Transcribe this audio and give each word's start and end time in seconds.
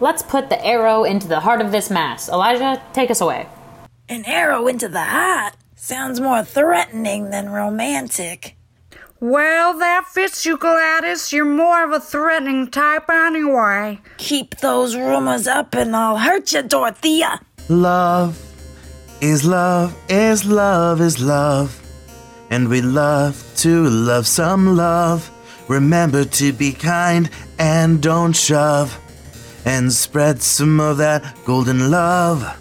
let's 0.00 0.22
put 0.22 0.48
the 0.48 0.64
arrow 0.64 1.04
into 1.04 1.28
the 1.28 1.40
heart 1.40 1.60
of 1.60 1.72
this 1.72 1.90
mass. 1.90 2.28
Elijah, 2.28 2.82
take 2.92 3.10
us 3.10 3.20
away. 3.20 3.46
An 4.08 4.24
arrow 4.24 4.66
into 4.68 4.88
the 4.88 5.04
heart 5.04 5.54
sounds 5.76 6.20
more 6.20 6.44
threatening 6.44 7.30
than 7.30 7.50
romantic. 7.50 8.56
Well, 9.20 9.76
that 9.78 10.06
fits 10.06 10.46
you, 10.46 10.56
Gladys. 10.56 11.32
You're 11.32 11.44
more 11.44 11.84
of 11.84 11.90
a 11.90 11.98
threatening 11.98 12.70
type 12.70 13.10
anyway. 13.10 14.00
Keep 14.16 14.58
those 14.58 14.94
rumors 14.94 15.48
up 15.48 15.74
and 15.74 15.94
I'll 15.96 16.18
hurt 16.18 16.52
you, 16.52 16.62
Dorothea. 16.62 17.40
Love 17.68 18.40
is 19.20 19.44
love 19.44 19.96
is 20.08 20.44
love 20.46 21.00
is 21.00 21.20
love. 21.20 21.74
And 22.50 22.68
we 22.68 22.80
love 22.80 23.44
to 23.56 23.88
love 23.88 24.26
some 24.26 24.76
love. 24.76 25.30
Remember 25.68 26.24
to 26.24 26.52
be 26.52 26.72
kind 26.72 27.28
and 27.58 28.00
don't 28.00 28.32
shove. 28.32 28.98
And 29.68 29.92
spread 29.92 30.40
some 30.40 30.80
of 30.80 30.96
that 30.96 31.36
golden 31.44 31.90
love. 31.90 32.58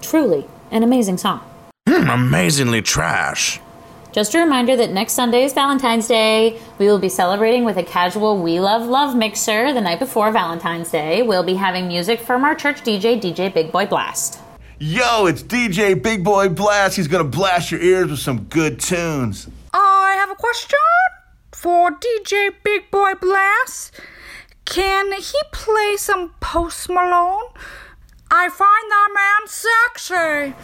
Truly, 0.00 0.46
an 0.70 0.84
amazing 0.84 1.18
song. 1.18 1.40
Hmm, 1.88 2.08
amazingly 2.08 2.82
trash. 2.82 3.58
Just 4.12 4.32
a 4.32 4.38
reminder 4.38 4.76
that 4.76 4.92
next 4.92 5.14
Sunday 5.14 5.42
is 5.42 5.52
Valentine's 5.52 6.06
Day. 6.06 6.60
We 6.78 6.86
will 6.86 7.00
be 7.00 7.08
celebrating 7.08 7.64
with 7.64 7.78
a 7.78 7.82
casual 7.82 8.40
We 8.40 8.60
Love 8.60 8.86
Love 8.86 9.16
mixer 9.16 9.72
the 9.72 9.80
night 9.80 9.98
before 9.98 10.30
Valentine's 10.30 10.88
Day. 10.92 11.22
We'll 11.22 11.42
be 11.42 11.54
having 11.54 11.88
music 11.88 12.20
from 12.20 12.44
our 12.44 12.54
church 12.54 12.82
DJ, 12.82 13.20
DJ 13.20 13.52
Big 13.52 13.72
Boy 13.72 13.86
Blast. 13.86 14.38
Yo, 14.78 15.26
it's 15.26 15.42
DJ 15.42 16.00
Big 16.00 16.22
Boy 16.22 16.48
Blast. 16.48 16.94
He's 16.96 17.08
gonna 17.08 17.24
blast 17.24 17.72
your 17.72 17.80
ears 17.80 18.08
with 18.08 18.20
some 18.20 18.44
good 18.44 18.78
tunes. 18.78 19.48
I 19.74 20.14
have 20.20 20.30
a 20.30 20.36
question 20.36 20.78
for 21.50 21.90
DJ 21.90 22.50
Big 22.62 22.88
Boy 22.92 23.14
Blast. 23.20 24.00
Can 24.66 25.12
he 25.12 25.38
play 25.52 25.96
some 25.96 26.34
Post 26.40 26.88
Malone? 26.88 27.50
I 28.30 28.48
find 28.48 28.90
that 28.90 29.08
man 29.14 29.48
sexy. 29.48 30.54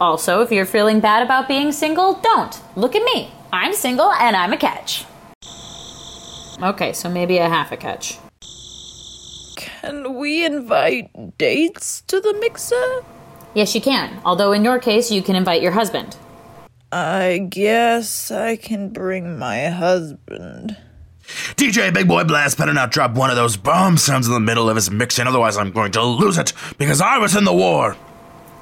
Also, 0.00 0.42
if 0.42 0.52
you're 0.52 0.66
feeling 0.66 1.00
bad 1.00 1.22
about 1.22 1.48
being 1.48 1.72
single, 1.72 2.14
don't. 2.14 2.60
Look 2.76 2.94
at 2.94 3.02
me. 3.02 3.32
I'm 3.52 3.72
single 3.72 4.12
and 4.12 4.36
I'm 4.36 4.52
a 4.52 4.56
catch. 4.56 5.06
Okay, 6.62 6.92
so 6.92 7.08
maybe 7.08 7.38
a 7.38 7.48
half 7.48 7.72
a 7.72 7.76
catch. 7.76 8.18
Can 9.56 10.18
we 10.18 10.44
invite 10.44 11.38
dates 11.38 12.02
to 12.02 12.20
the 12.20 12.34
mixer? 12.40 13.04
Yes, 13.54 13.74
you 13.74 13.80
can. 13.80 14.20
Although 14.24 14.52
in 14.52 14.64
your 14.64 14.78
case, 14.78 15.10
you 15.10 15.22
can 15.22 15.36
invite 15.36 15.62
your 15.62 15.72
husband. 15.72 16.16
I 16.90 17.46
guess 17.48 18.30
I 18.30 18.56
can 18.56 18.90
bring 18.90 19.38
my 19.38 19.68
husband. 19.68 20.76
DJ 21.56 21.92
Big 21.92 22.08
Boy 22.08 22.24
Blast 22.24 22.58
better 22.58 22.72
not 22.72 22.90
drop 22.90 23.12
one 23.12 23.30
of 23.30 23.36
those 23.36 23.56
bomb 23.56 23.96
sounds 23.96 24.26
in 24.26 24.32
the 24.32 24.40
middle 24.40 24.68
of 24.70 24.76
his 24.76 24.90
mixing, 24.90 25.26
otherwise 25.26 25.56
I'm 25.56 25.72
going 25.72 25.92
to 25.92 26.02
lose 26.02 26.38
it 26.38 26.52
because 26.78 27.00
I 27.00 27.18
was 27.18 27.36
in 27.36 27.44
the 27.44 27.52
war. 27.52 27.96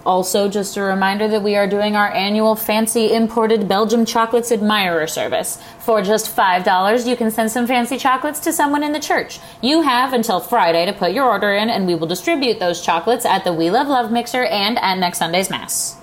Also, 0.04 0.48
just 0.48 0.76
a 0.76 0.82
reminder 0.82 1.26
that 1.26 1.42
we 1.42 1.56
are 1.56 1.66
doing 1.66 1.96
our 1.96 2.12
annual 2.12 2.54
fancy 2.54 3.12
imported 3.12 3.66
Belgium 3.66 4.04
chocolates 4.04 4.52
admirer 4.52 5.06
service. 5.08 5.60
For 5.80 6.00
just 6.00 6.34
$5, 6.34 7.06
you 7.08 7.16
can 7.16 7.32
send 7.32 7.50
some 7.50 7.66
fancy 7.66 7.98
chocolates 7.98 8.38
to 8.40 8.52
someone 8.52 8.84
in 8.84 8.92
the 8.92 9.00
church. 9.00 9.40
You 9.62 9.82
have 9.82 10.12
until 10.12 10.38
Friday 10.38 10.86
to 10.86 10.92
put 10.92 11.12
your 11.12 11.28
order 11.28 11.52
in, 11.52 11.70
and 11.70 11.88
we 11.88 11.96
will 11.96 12.06
distribute 12.06 12.60
those 12.60 12.82
chocolates 12.82 13.24
at 13.24 13.42
the 13.42 13.52
We 13.52 13.68
Love 13.68 13.88
Love 13.88 14.12
Mixer 14.12 14.44
and 14.44 14.78
at 14.78 14.98
next 14.98 15.18
Sunday's 15.18 15.50
Mass. 15.50 15.96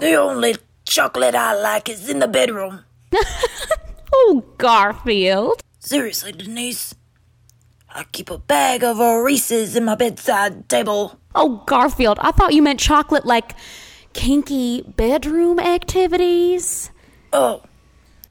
The 0.00 0.14
only 0.14 0.56
chocolate 0.84 1.36
I 1.36 1.54
like 1.54 1.88
is 1.88 2.08
in 2.08 2.18
the 2.18 2.28
bedroom. 2.28 2.84
Oh, 4.18 4.44
Garfield. 4.56 5.62
Seriously, 5.86 6.32
Denise. 6.32 6.96
I 7.88 8.02
keep 8.10 8.28
a 8.28 8.38
bag 8.38 8.82
of 8.82 8.98
Reese's 8.98 9.76
in 9.76 9.84
my 9.84 9.94
bedside 9.94 10.68
table. 10.68 11.20
Oh, 11.32 11.62
Garfield. 11.64 12.18
I 12.20 12.32
thought 12.32 12.54
you 12.54 12.60
meant 12.60 12.80
chocolate 12.80 13.24
like 13.24 13.54
kinky 14.12 14.82
bedroom 14.82 15.60
activities. 15.60 16.90
Oh, 17.32 17.62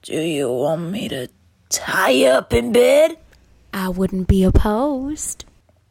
do 0.02 0.20
you 0.20 0.52
want 0.52 0.92
me 0.92 1.08
to 1.08 1.30
tie 1.70 2.10
you 2.10 2.28
up 2.28 2.52
in 2.52 2.74
bed? 2.74 3.16
I 3.74 3.88
wouldn't 3.88 4.28
be 4.28 4.44
opposed. 4.44 5.46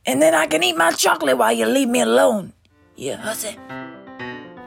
And 0.05 0.21
then 0.21 0.35
I 0.35 0.47
can 0.47 0.63
eat 0.63 0.77
my 0.77 0.91
chocolate 0.91 1.39
while 1.39 1.55
you 1.55 1.65
leave 1.65 1.89
me 1.89 2.03
alone. 2.03 2.53
You 2.95 3.17
hussy. 3.17 3.57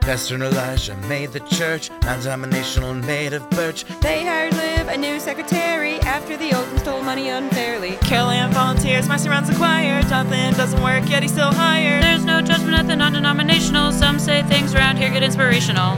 Pastor 0.07 0.41
Elijah 0.41 0.95
made 1.09 1.33
the 1.33 1.41
church 1.41 1.89
non-denominational 2.03 2.91
and 2.91 3.05
made 3.05 3.33
of 3.33 3.47
birch. 3.49 3.83
They 3.99 4.23
hired 4.23 4.53
Liv, 4.53 4.87
a 4.87 4.95
new 4.95 5.19
secretary, 5.19 5.95
after 5.95 6.37
the 6.37 6.55
old 6.55 6.65
and 6.69 6.79
stole 6.79 7.03
money 7.03 7.27
unfairly. 7.27 7.97
Carol 7.97 8.29
Ann 8.29 8.53
volunteers, 8.53 9.09
my 9.09 9.17
runs 9.27 9.49
the 9.49 9.55
choir. 9.55 10.01
Jonathan 10.03 10.53
doesn't 10.53 10.81
work, 10.81 11.09
yet 11.09 11.23
he's 11.23 11.33
still 11.33 11.51
hired. 11.51 12.01
There's 12.01 12.23
no 12.23 12.41
judgment 12.41 12.75
at 12.75 12.87
the 12.87 12.95
non 12.95 13.11
denominational. 13.11 13.91
Some 13.91 14.17
say 14.17 14.43
things 14.43 14.73
around 14.73 14.95
here 14.95 15.09
get 15.09 15.23
inspirational. 15.23 15.97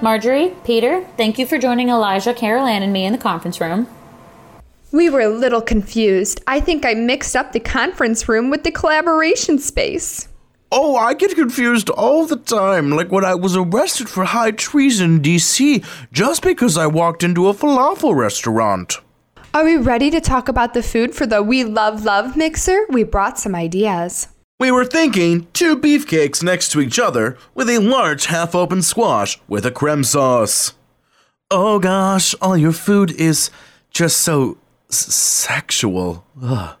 Marjorie, 0.00 0.54
Peter, 0.62 1.04
thank 1.16 1.36
you 1.36 1.44
for 1.44 1.58
joining 1.58 1.88
Elijah, 1.88 2.34
Carol 2.34 2.66
Ann, 2.66 2.84
and 2.84 2.92
me 2.92 3.06
in 3.06 3.12
the 3.12 3.18
conference 3.18 3.60
room. 3.60 3.88
We 4.92 5.10
were 5.10 5.22
a 5.22 5.28
little 5.28 5.62
confused. 5.62 6.40
I 6.46 6.60
think 6.60 6.86
I 6.86 6.94
mixed 6.94 7.34
up 7.34 7.50
the 7.50 7.58
conference 7.58 8.28
room 8.28 8.50
with 8.50 8.62
the 8.62 8.70
collaboration 8.70 9.58
space. 9.58 10.28
Oh, 10.74 10.96
I 10.96 11.12
get 11.12 11.34
confused 11.34 11.90
all 11.90 12.26
the 12.26 12.36
time, 12.36 12.90
like 12.90 13.12
when 13.12 13.24
I 13.26 13.34
was 13.34 13.54
arrested 13.56 14.08
for 14.08 14.24
high 14.24 14.52
treason 14.52 15.16
in 15.16 15.20
DC 15.22 15.84
just 16.12 16.42
because 16.42 16.78
I 16.78 16.86
walked 16.86 17.22
into 17.22 17.48
a 17.48 17.54
falafel 17.54 18.16
restaurant. 18.16 18.96
Are 19.52 19.64
we 19.64 19.76
ready 19.76 20.10
to 20.10 20.20
talk 20.20 20.48
about 20.48 20.72
the 20.72 20.82
food 20.82 21.14
for 21.14 21.26
the 21.26 21.42
We 21.42 21.62
Love 21.62 22.04
Love 22.04 22.38
mixer? 22.38 22.86
We 22.88 23.04
brought 23.04 23.38
some 23.38 23.54
ideas. 23.54 24.28
We 24.58 24.70
were 24.70 24.86
thinking 24.86 25.46
two 25.52 25.76
beefcakes 25.76 26.42
next 26.42 26.70
to 26.72 26.80
each 26.80 26.98
other 26.98 27.36
with 27.54 27.68
a 27.68 27.78
large 27.78 28.26
half 28.26 28.54
open 28.54 28.80
squash 28.80 29.38
with 29.48 29.66
a 29.66 29.70
creme 29.70 30.04
sauce. 30.04 30.72
Oh 31.50 31.78
gosh, 31.80 32.34
all 32.40 32.56
your 32.56 32.72
food 32.72 33.10
is 33.10 33.50
just 33.90 34.18
so 34.22 34.56
s- 34.90 35.12
sexual. 35.14 36.24
Ugh. 36.42 36.76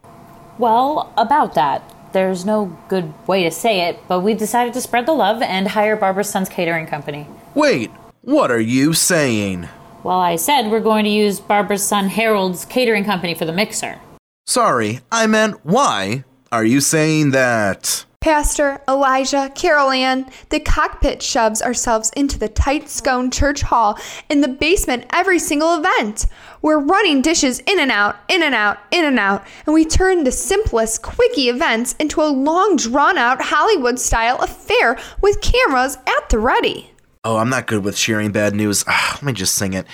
Well, 0.58 1.12
about 1.18 1.54
that, 1.54 1.91
there's 2.12 2.44
no 2.44 2.76
good 2.88 3.12
way 3.26 3.44
to 3.44 3.50
say 3.50 3.88
it, 3.88 3.98
but 4.08 4.20
we've 4.20 4.38
decided 4.38 4.74
to 4.74 4.80
spread 4.80 5.06
the 5.06 5.12
love 5.12 5.42
and 5.42 5.68
hire 5.68 5.96
Barbara 5.96 6.24
Sons 6.24 6.48
Catering 6.48 6.86
Company. 6.86 7.26
Wait, 7.54 7.90
what 8.22 8.50
are 8.50 8.60
you 8.60 8.92
saying? 8.92 9.68
Well, 10.02 10.18
I 10.18 10.36
said 10.36 10.70
we're 10.70 10.80
going 10.80 11.04
to 11.04 11.10
use 11.10 11.40
Barbara's 11.40 11.84
son 11.84 12.08
Harold's 12.08 12.64
catering 12.64 13.04
company 13.04 13.34
for 13.34 13.44
the 13.44 13.52
mixer. 13.52 14.00
Sorry, 14.46 15.00
I 15.10 15.26
meant 15.26 15.64
why 15.64 16.24
are 16.50 16.64
you 16.64 16.80
saying 16.80 17.30
that? 17.30 18.04
Pastor, 18.20 18.80
Elijah, 18.88 19.50
Carol 19.52 19.90
Ann, 19.90 20.30
the 20.50 20.60
cockpit 20.60 21.22
shoves 21.22 21.60
ourselves 21.60 22.12
into 22.16 22.38
the 22.38 22.48
tight 22.48 22.88
scone 22.88 23.32
church 23.32 23.62
hall 23.62 23.98
in 24.28 24.40
the 24.42 24.48
basement 24.48 25.06
every 25.12 25.40
single 25.40 25.74
event. 25.74 26.26
We're 26.62 26.78
running 26.78 27.22
dishes 27.22 27.58
in 27.66 27.80
and 27.80 27.90
out, 27.90 28.20
in 28.28 28.40
and 28.40 28.54
out, 28.54 28.78
in 28.92 29.04
and 29.04 29.18
out, 29.18 29.44
and 29.66 29.74
we 29.74 29.84
turn 29.84 30.22
the 30.22 30.30
simplest, 30.30 31.02
quickie 31.02 31.48
events 31.48 31.96
into 31.98 32.22
a 32.22 32.30
long, 32.30 32.76
drawn 32.76 33.18
out 33.18 33.42
Hollywood 33.42 33.98
style 33.98 34.38
affair 34.38 34.96
with 35.20 35.40
cameras 35.40 35.98
at 36.06 36.28
the 36.30 36.38
ready. 36.38 36.92
Oh, 37.24 37.38
I'm 37.38 37.50
not 37.50 37.66
good 37.66 37.84
with 37.84 37.98
sharing 37.98 38.30
bad 38.30 38.54
news. 38.54 38.84
Ah, 38.86 39.14
let 39.14 39.22
me 39.24 39.32
just 39.32 39.56
sing 39.56 39.74
it. 39.74 39.86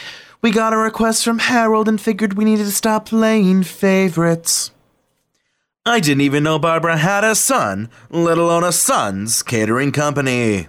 We 0.42 0.50
got 0.50 0.74
a 0.74 0.76
request 0.76 1.24
from 1.24 1.38
Harold 1.38 1.88
and 1.88 1.98
figured 1.98 2.34
we 2.34 2.44
needed 2.44 2.64
to 2.64 2.70
stop 2.70 3.06
playing 3.06 3.62
favorites. 3.62 4.70
I 5.86 6.00
didn't 6.00 6.20
even 6.20 6.42
know 6.42 6.58
Barbara 6.58 6.98
had 6.98 7.24
a 7.24 7.34
son, 7.34 7.88
let 8.10 8.36
alone 8.36 8.62
a 8.62 8.72
son's 8.72 9.42
catering 9.42 9.90
company. 9.90 10.68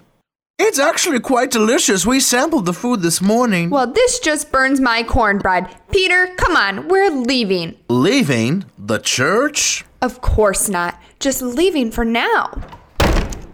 It's 0.62 0.78
actually 0.78 1.20
quite 1.20 1.50
delicious. 1.50 2.04
We 2.04 2.20
sampled 2.20 2.66
the 2.66 2.74
food 2.74 3.00
this 3.00 3.22
morning. 3.22 3.70
Well, 3.70 3.90
this 3.90 4.18
just 4.20 4.52
burns 4.52 4.78
my 4.78 5.02
cornbread. 5.02 5.74
Peter, 5.90 6.26
come 6.36 6.54
on, 6.54 6.86
we're 6.86 7.10
leaving. 7.10 7.78
Leaving 7.88 8.66
the 8.76 8.98
church? 8.98 9.86
Of 10.02 10.20
course 10.20 10.68
not. 10.68 11.00
Just 11.18 11.40
leaving 11.40 11.90
for 11.90 12.04
now. 12.04 12.50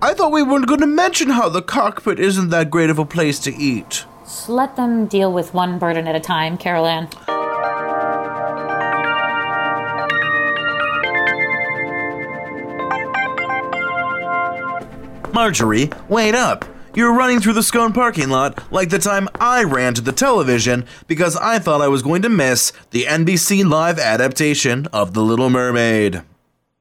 I 0.03 0.15
thought 0.15 0.33
we 0.33 0.43
weren't 0.43 0.67
going 0.67 0.81
to 0.81 0.89
mention 0.89 1.31
how 1.31 1.49
the 1.49 1.63
cockpit 1.63 2.19
isn't 2.19 2.51
that 2.51 2.73
great 2.73 2.91
of 2.91 2.99
a 2.99 3.05
place 3.05 3.39
to 3.41 3.55
eat. 3.55 4.05
Just 4.25 4.49
let 4.49 4.75
them 4.75 5.07
deal 5.07 5.33
with 5.33 5.55
one 5.55 5.79
burden 5.79 6.09
at 6.09 6.17
a 6.17 6.21
time, 6.21 6.59
Carol 6.59 6.87
Ann. 6.87 7.09
Marjorie, 15.33 15.89
wait 16.09 16.35
up. 16.35 16.65
You're 16.97 17.13
running 17.13 17.41
through 17.41 17.53
the 17.53 17.63
Scone 17.63 17.93
parking 17.93 18.31
lot 18.31 18.73
like 18.73 18.89
the 18.89 18.99
time 18.99 19.29
I 19.39 19.65
ran 19.65 19.93
to 19.93 20.01
the 20.01 20.13
television 20.13 20.87
because 21.07 21.37
I 21.37 21.59
thought 21.59 21.83
I 21.83 21.89
was 21.89 22.01
going 22.01 22.23
to 22.23 22.31
miss 22.31 22.73
the 22.91 23.03
NBC 23.03 23.69
live 23.69 23.99
adaptation 23.99 24.87
of 24.95 25.13
The 25.13 25.21
Little 25.21 25.51
Mermaid. 25.51 26.23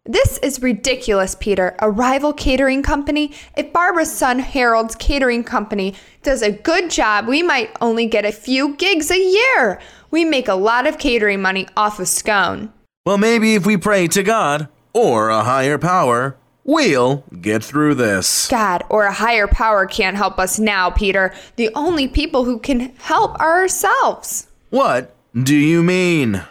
This 0.06 0.38
is 0.38 0.62
ridiculous, 0.62 1.36
Peter. 1.36 1.76
A 1.80 1.92
rival 1.92 2.32
catering 2.32 2.82
company? 2.82 3.34
If 3.58 3.74
Barbara's 3.74 4.10
son 4.10 4.40
Harold's 4.40 4.96
catering 4.96 5.44
company 5.44 5.96
does 6.24 6.42
a 6.42 6.52
good 6.54 6.90
job, 6.90 7.28
we 7.28 7.44
might 7.44 7.76
only 7.82 8.06
get 8.06 8.24
a 8.24 8.32
few 8.32 8.78
gigs 8.78 9.12
a 9.12 9.20
year. 9.20 9.82
We 10.12 10.24
make 10.24 10.48
a 10.48 10.56
lot 10.56 10.88
of 10.88 10.98
catering 10.98 11.42
money 11.42 11.68
off 11.76 12.00
of 12.00 12.08
scone. 12.08 12.72
Well, 13.06 13.18
maybe 13.18 13.56
if 13.56 13.66
we 13.66 13.76
pray 13.76 14.08
to 14.08 14.24
God 14.24 14.70
or 14.94 15.28
a 15.28 15.44
higher 15.44 15.78
power, 15.78 16.38
We'll 16.68 17.24
get 17.40 17.64
through 17.64 17.94
this. 17.94 18.48
God 18.48 18.84
or 18.90 19.04
a 19.04 19.14
higher 19.14 19.46
power 19.46 19.86
can't 19.86 20.18
help 20.18 20.40
us 20.40 20.58
now, 20.58 20.90
Peter. 20.90 21.32
The 21.58 21.70
only 21.76 22.08
people 22.08 22.44
who 22.44 22.58
can 22.58 22.92
help 22.98 23.40
are 23.40 23.60
ourselves. 23.62 24.48
What 24.72 25.16
do 25.40 25.56
you 25.56 25.84
mean? 25.84 26.44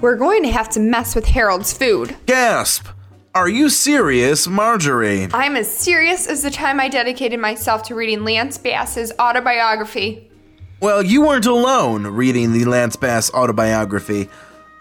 We're 0.00 0.16
going 0.16 0.42
to 0.42 0.50
have 0.50 0.68
to 0.70 0.80
mess 0.80 1.14
with 1.14 1.26
Harold's 1.26 1.72
food. 1.72 2.16
Gasp! 2.26 2.88
Are 3.32 3.48
you 3.48 3.68
serious, 3.68 4.48
Marjorie? 4.48 5.28
I'm 5.32 5.54
as 5.54 5.70
serious 5.70 6.26
as 6.26 6.42
the 6.42 6.50
time 6.50 6.80
I 6.80 6.88
dedicated 6.88 7.38
myself 7.38 7.84
to 7.84 7.94
reading 7.94 8.24
Lance 8.24 8.58
Bass's 8.58 9.12
autobiography. 9.20 10.30
Well, 10.80 11.00
you 11.00 11.22
weren't 11.22 11.46
alone 11.46 12.08
reading 12.08 12.52
the 12.52 12.64
Lance 12.64 12.96
Bass 12.96 13.32
autobiography. 13.32 14.28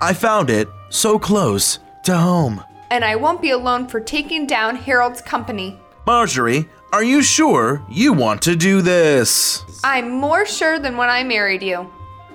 I 0.02 0.14
found 0.14 0.50
it 0.50 0.68
so 0.90 1.20
close 1.20 1.78
to 2.06 2.18
home. 2.18 2.64
And 2.94 3.04
I 3.04 3.16
won't 3.16 3.42
be 3.42 3.50
alone 3.50 3.88
for 3.88 4.00
taking 4.00 4.46
down 4.46 4.76
Harold's 4.76 5.20
company. 5.20 5.80
Marjorie, 6.06 6.70
are 6.92 7.04
you 7.04 7.24
sure 7.24 7.84
you 7.90 8.14
want 8.14 8.44
to 8.44 8.56
do 8.56 8.84
this? 8.84 9.64
I'm 9.84 10.12
more 10.12 10.46
sure 10.46 10.78
than 10.78 10.96
when 10.96 11.10
I 11.10 11.24
married 11.24 11.64
you. 11.64 11.92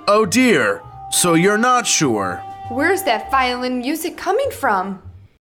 Oh 0.08 0.26
dear, 0.26 0.82
so 1.12 1.34
you're 1.34 1.58
not 1.58 1.86
sure. 1.86 2.42
Where's 2.70 3.04
that 3.04 3.30
violin 3.30 3.78
music 3.78 4.16
coming 4.16 4.50
from? 4.50 5.00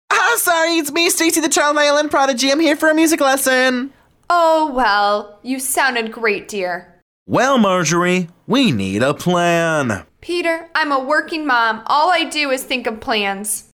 Ah, 0.10 0.38
sorry, 0.40 0.78
it's 0.78 0.92
me, 0.92 1.12
Stacy 1.12 1.40
the 1.40 1.50
Child 1.50 1.76
Violin 1.76 2.10
Prodigy. 2.10 2.52
I'm 2.52 2.60
here 2.60 2.76
for 2.76 2.90
a 2.90 2.96
music 2.96 3.22
lesson. 3.22 3.94
Oh, 4.28 4.72
well, 4.74 5.38
you 5.44 5.60
sounded 5.60 6.12
great, 6.12 6.48
dear. 6.48 6.96
Well, 7.28 7.60
Marjorie, 7.60 8.30
we 8.48 8.72
need 8.72 9.04
a 9.04 9.14
plan. 9.14 10.08
Peter, 10.20 10.68
I'm 10.74 10.92
a 10.92 11.04
working 11.04 11.46
mom. 11.46 11.84
All 11.86 12.10
I 12.10 12.24
do 12.24 12.50
is 12.50 12.64
think 12.64 12.88
of 12.88 13.00
plans. 13.00 13.72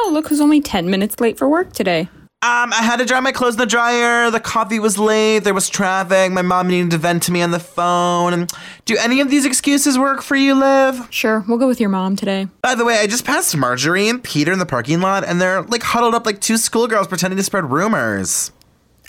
Oh, 0.00 0.10
look 0.12 0.28
who's 0.28 0.40
only 0.40 0.60
10 0.60 0.88
minutes 0.88 1.18
late 1.18 1.36
for 1.36 1.48
work 1.48 1.72
today. 1.72 2.08
Um, 2.40 2.72
I 2.72 2.82
had 2.82 2.98
to 2.98 3.04
dry 3.04 3.18
my 3.18 3.32
clothes 3.32 3.54
in 3.54 3.58
the 3.58 3.66
dryer. 3.66 4.30
The 4.30 4.38
coffee 4.38 4.78
was 4.78 4.96
late. 4.96 5.40
There 5.40 5.52
was 5.52 5.68
traffic. 5.68 6.30
My 6.30 6.42
mom 6.42 6.68
needed 6.68 6.92
to 6.92 6.98
vent 6.98 7.24
to 7.24 7.32
me 7.32 7.42
on 7.42 7.50
the 7.50 7.58
phone. 7.58 8.46
Do 8.84 8.96
any 8.96 9.20
of 9.20 9.28
these 9.28 9.44
excuses 9.44 9.98
work 9.98 10.22
for 10.22 10.36
you, 10.36 10.54
Liv? 10.54 11.08
Sure, 11.10 11.44
we'll 11.48 11.58
go 11.58 11.66
with 11.66 11.80
your 11.80 11.88
mom 11.88 12.14
today. 12.14 12.46
By 12.62 12.76
the 12.76 12.84
way, 12.84 13.00
I 13.00 13.08
just 13.08 13.24
passed 13.24 13.56
Marjorie 13.56 14.08
and 14.08 14.22
Peter 14.22 14.52
in 14.52 14.60
the 14.60 14.66
parking 14.66 15.00
lot, 15.00 15.24
and 15.24 15.40
they're 15.40 15.62
like 15.62 15.82
huddled 15.82 16.14
up 16.14 16.26
like 16.26 16.40
two 16.40 16.58
schoolgirls 16.58 17.08
pretending 17.08 17.36
to 17.38 17.42
spread 17.42 17.68
rumors. 17.68 18.52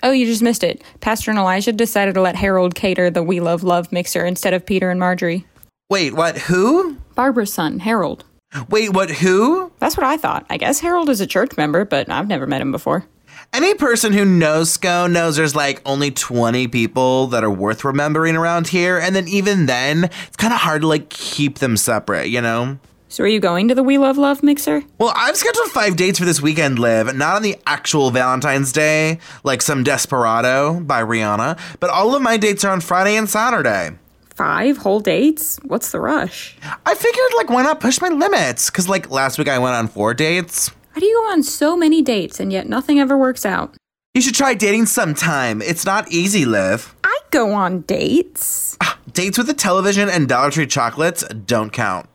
Oh, 0.02 0.10
you 0.10 0.26
just 0.26 0.42
missed 0.42 0.64
it. 0.64 0.82
Pastor 1.00 1.30
and 1.30 1.40
Elijah 1.40 1.72
decided 1.72 2.16
to 2.16 2.22
let 2.22 2.36
Harold 2.36 2.74
cater 2.74 3.12
the 3.12 3.22
We 3.22 3.40
Love 3.40 3.62
Love 3.62 3.92
mixer 3.92 4.26
instead 4.26 4.56
of 4.56 4.66
Peter 4.66 4.90
and 4.90 5.00
Marjorie. 5.00 5.46
Wait, 5.88 6.16
what? 6.16 6.36
Who? 6.40 6.98
Barbara's 7.14 7.54
son, 7.54 7.78
Harold. 7.78 8.26
Wait, 8.70 8.94
what? 8.94 9.10
Who? 9.10 9.72
That's 9.80 9.96
what 9.96 10.06
I 10.06 10.18
thought. 10.18 10.46
I 10.50 10.58
guess 10.58 10.80
Harold 10.80 11.10
is 11.10 11.22
a 11.22 11.28
church 11.28 11.56
member, 11.58 11.86
but 11.86 12.10
I've 12.10 12.28
never 12.28 12.48
met 12.48 12.62
him 12.62 12.72
before. 12.72 13.06
Any 13.54 13.74
person 13.74 14.14
who 14.14 14.26
knows 14.26 14.72
Scone 14.72 15.14
knows 15.14 15.36
there's 15.36 15.56
like 15.56 15.82
only 15.86 16.12
20 16.12 16.68
people 16.68 17.28
that 17.28 17.44
are 17.44 17.50
worth 17.50 17.84
remembering 17.84 18.36
around 18.36 18.68
here, 18.68 19.00
and 19.00 19.16
then 19.16 19.28
even 19.28 19.66
then, 19.66 20.06
it's 20.06 20.38
kind 20.38 20.54
of 20.54 20.60
hard 20.60 20.82
to 20.82 20.88
like 20.88 21.10
keep 21.10 21.60
them 21.60 21.78
separate, 21.78 22.28
you 22.28 22.42
know? 22.42 22.78
So 23.08 23.24
are 23.24 23.28
you 23.28 23.40
going 23.40 23.68
to 23.70 23.76
the 23.76 23.82
We 23.82 23.98
Love 23.98 24.18
Love 24.20 24.44
mixer? 24.44 24.84
Well, 25.00 25.14
I've 25.16 25.36
scheduled 25.36 25.70
five 25.70 25.96
dates 25.96 26.20
for 26.20 26.26
this 26.26 26.42
weekend, 26.42 26.78
Liv. 26.78 27.16
Not 27.16 27.36
on 27.36 27.42
the 27.42 27.58
actual 27.66 28.12
Valentine's 28.12 28.72
Day, 28.72 29.18
like 29.44 29.64
some 29.64 29.84
Desperado 29.84 30.80
by 30.80 31.02
Rihanna, 31.02 31.60
but 31.80 31.90
all 31.90 32.14
of 32.14 32.22
my 32.22 32.38
dates 32.38 32.64
are 32.64 32.72
on 32.72 32.82
Friday 32.82 33.16
and 33.16 33.28
Saturday. 33.28 33.98
Five 34.40 34.78
whole 34.78 35.02
dates? 35.02 35.60
What's 35.64 35.92
the 35.92 36.00
rush? 36.00 36.56
I 36.86 36.96
figured, 36.96 37.32
like, 37.36 37.50
why 37.50 37.62
not 37.62 37.82
push 37.82 38.00
my 38.00 38.08
limits? 38.08 38.70
Because, 38.70 38.88
like, 38.88 39.12
last 39.12 39.38
week 39.38 39.50
I 39.50 39.60
went 39.60 39.76
on 39.76 39.90
four 39.90 40.14
dates. 40.14 40.72
How 40.92 41.02
do 41.02 41.06
you 41.06 41.22
go 41.22 41.34
on 41.34 41.44
so 41.44 41.76
many 41.76 42.02
dates 42.02 42.40
and 42.40 42.50
yet 42.54 42.70
nothing 42.70 43.02
ever 43.02 43.18
works 43.18 43.46
out? 43.46 43.76
You 44.14 44.22
should 44.22 44.36
try 44.36 44.54
dating 44.54 44.86
sometime. 44.86 45.62
It's 45.62 45.86
not 45.86 46.10
easy, 46.10 46.46
Liv. 46.46 46.96
I 47.04 47.20
go 47.32 47.52
on 47.52 47.82
dates. 47.82 48.78
Ah, 48.80 48.98
dates 49.12 49.38
with 49.38 49.48
the 49.48 49.54
television 49.54 50.08
and 50.08 50.30
Dollar 50.30 50.52
Tree 50.52 50.68
chocolates 50.68 51.22
don't 51.28 51.74
count. 51.74 52.08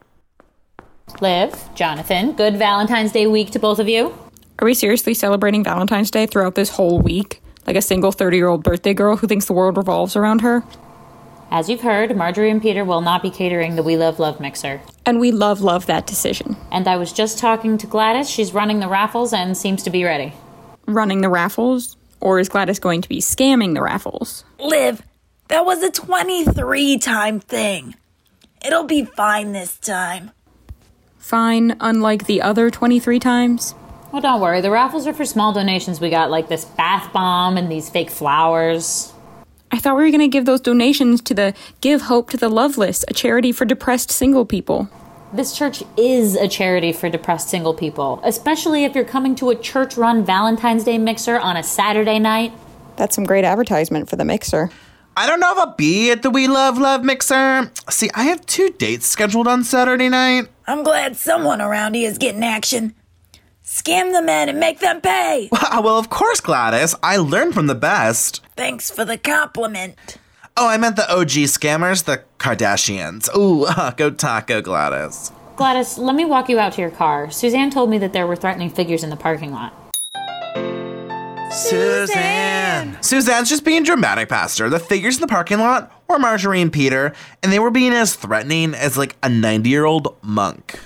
Liv, 1.21 1.55
Jonathan, 1.75 2.33
good 2.33 2.57
Valentine's 2.57 3.13
Day 3.13 3.27
week 3.27 3.51
to 3.51 3.59
both 3.59 3.79
of 3.79 3.87
you. 3.87 4.19
Are 4.61 4.65
we 4.65 4.73
seriously 4.73 5.13
celebrating 5.13 5.63
Valentine's 5.63 6.11
Day 6.11 6.25
throughout 6.25 6.55
this 6.55 6.71
whole 6.71 7.01
week? 7.01 7.43
Like 7.67 7.77
a 7.77 7.83
single 7.83 8.13
30 8.13 8.39
year 8.39 8.49
old 8.49 8.65
birthday 8.65 8.95
girl 8.95 9.19
who 9.19 9.27
thinks 9.27 9.45
the 9.45 9.53
world 9.53 9.77
revolves 9.77 10.17
around 10.17 10.41
her? 10.41 10.65
As 11.55 11.69
you've 11.69 11.83
heard, 11.83 12.17
Marjorie 12.17 12.51
and 12.51 12.61
Peter 12.61 12.85
will 12.85 13.01
not 13.01 13.23
be 13.23 13.31
catering 13.31 13.77
the 13.77 13.85
We 13.85 13.97
Love 13.97 14.19
Love 14.19 14.41
mixer. 14.41 14.81
And 15.07 15.21
we 15.21 15.31
love, 15.31 15.61
love 15.61 15.87
that 15.87 16.05
decision. 16.05 16.57
And 16.73 16.89
I 16.89 16.97
was 16.97 17.13
just 17.13 17.39
talking 17.39 17.79
to 17.79 17.87
Gladys. 17.87 18.29
She's 18.29 18.53
running 18.53 18.81
the 18.81 18.89
raffles 18.89 19.33
and 19.33 19.57
seems 19.57 19.85
to 19.85 19.91
be 19.91 20.03
ready. 20.03 20.33
Running 20.89 21.21
the 21.21 21.29
raffles? 21.29 21.97
Or 22.21 22.41
is 22.41 22.49
Gladys 22.49 22.81
going 22.81 23.03
to 23.03 23.09
be 23.09 23.21
scamming 23.21 23.75
the 23.75 23.83
raffles? 23.83 24.45
Liv, 24.59 25.03
that 25.47 25.65
was 25.65 25.81
a 25.85 25.93
23 25.93 26.99
time 26.99 27.39
thing. 27.39 27.95
It'll 28.67 28.83
be 28.83 29.05
fine 29.05 29.53
this 29.53 29.77
time. 29.77 30.33
Fine, 31.19 31.77
unlike 31.79 32.27
the 32.27 32.43
other 32.43 32.69
23 32.69 33.21
times? 33.21 33.77
Well, 34.11 34.21
don't 34.21 34.41
worry. 34.41 34.61
The 34.61 34.73
raffles 34.73 35.07
are 35.07 35.15
for 35.15 35.25
small 35.25 35.53
donations 35.53 36.01
we 36.01 36.11
got, 36.11 36.33
like 36.33 36.49
this 36.49 36.65
bath 36.65 37.13
bomb 37.13 37.57
and 37.57 37.71
these 37.71 37.89
fake 37.89 38.11
flowers. 38.11 39.14
I 39.75 39.79
thought 39.79 39.97
we 39.97 40.05
were 40.05 40.11
going 40.11 40.21
to 40.21 40.29
give 40.29 40.45
those 40.45 40.61
donations 40.61 41.21
to 41.23 41.35
the 41.35 41.53
Give 41.81 42.03
Hope 42.03 42.31
to 42.31 42.37
the 42.37 42.49
Loveless, 42.49 43.05
a 43.09 43.13
charity 43.13 43.51
for 43.51 43.65
depressed 43.65 44.09
single 44.09 44.47
people. 44.47 44.89
This 45.33 45.59
church 45.59 45.83
is 45.97 46.37
a 46.37 46.47
charity 46.47 46.93
for 46.93 47.11
depressed 47.11 47.49
single 47.49 47.75
people, 47.75 48.21
especially 48.23 48.85
if 48.85 48.95
you're 48.95 49.03
coming 49.03 49.35
to 49.35 49.51
a 49.51 49.57
church 49.57 49.97
run 49.97 50.25
Valentine's 50.25 50.85
Day 50.85 50.97
mixer 50.97 51.41
on 51.41 51.57
a 51.57 51.65
Saturday 51.65 52.21
night. 52.21 52.53
That's 52.95 53.17
some 53.17 53.25
great 53.25 53.45
advertisement 53.45 54.09
for 54.09 54.15
the 54.15 54.25
mixer. 54.25 54.71
I 55.17 55.27
don't 55.27 55.41
know 55.41 55.51
if 55.51 55.59
I'll 55.59 55.75
be 55.75 56.13
at 56.13 56.23
the 56.23 56.31
We 56.31 56.47
Love 56.47 56.79
Love 56.79 57.03
mixer. 57.03 57.69
See, 57.91 58.11
I 58.15 58.27
have 58.27 58.47
two 58.47 58.71
dates 58.79 59.07
scheduled 59.07 59.49
on 59.49 59.65
Saturday 59.65 60.09
night. 60.09 60.47
I'm 60.69 60.85
glad 60.85 61.17
someone 61.17 61.61
around 61.61 61.95
here 61.95 62.09
is 62.09 62.17
getting 62.17 62.45
action. 62.45 62.95
Scam 63.65 64.13
the 64.13 64.21
men 64.21 64.51
and 64.51 64.61
make 64.61 64.81
them 64.81 65.01
pay. 65.01 65.49
Ah, 65.77 65.81
well, 65.83 65.99
of 65.99 66.09
course, 66.11 66.39
Gladys. 66.41 66.95
I 67.03 67.17
learned 67.17 67.55
from 67.55 67.67
the 67.67 67.75
best. 67.75 68.43
Thanks 68.55 68.91
for 68.91 69.05
the 69.05 69.19
compliment. 69.19 70.19
Oh, 70.57 70.69
I 70.69 70.77
meant 70.77 70.95
the 70.97 71.11
OG 71.11 71.31
scammers, 71.51 72.05
the 72.05 72.23
Kardashians. 72.39 73.35
Ooh, 73.35 73.67
go 73.97 74.11
taco, 74.11 74.61
Gladys. 74.61 75.33
Gladys, 75.57 75.99
let 75.99 76.15
me 76.15 76.25
walk 76.25 76.49
you 76.49 76.61
out 76.61 76.75
to 76.75 76.81
your 76.81 76.91
car. 76.91 77.31
Suzanne 77.31 77.71
told 77.71 77.91
me 77.91 77.99
that 77.99 78.13
there 78.13 78.27
were 78.27 78.37
threatening 78.37 78.71
figures 78.71 79.03
in 79.03 79.11
the 79.11 79.17
parking 79.17 79.51
lot. 79.53 79.73
Suzanne! 81.51 82.99
Suzanne's 83.01 83.49
just 83.49 83.65
being 83.65 83.83
dramatic, 83.83 84.29
Pastor. 84.29 84.69
The 84.69 84.79
figures 84.79 85.17
in 85.17 85.21
the 85.23 85.27
parking 85.29 85.59
lot 85.59 85.91
were 86.09 86.19
Marjorie 86.19 86.61
and 86.61 86.73
Peter, 86.73 87.13
and 87.43 87.53
they 87.53 87.59
were 87.59 87.71
being 87.71 87.93
as 87.93 88.15
threatening 88.15 88.75
as 88.75 88.97
like 88.99 89.17
a 89.23 89.29
90 89.29 89.71
year 89.71 89.85
old 89.85 90.17
monk. 90.23 90.79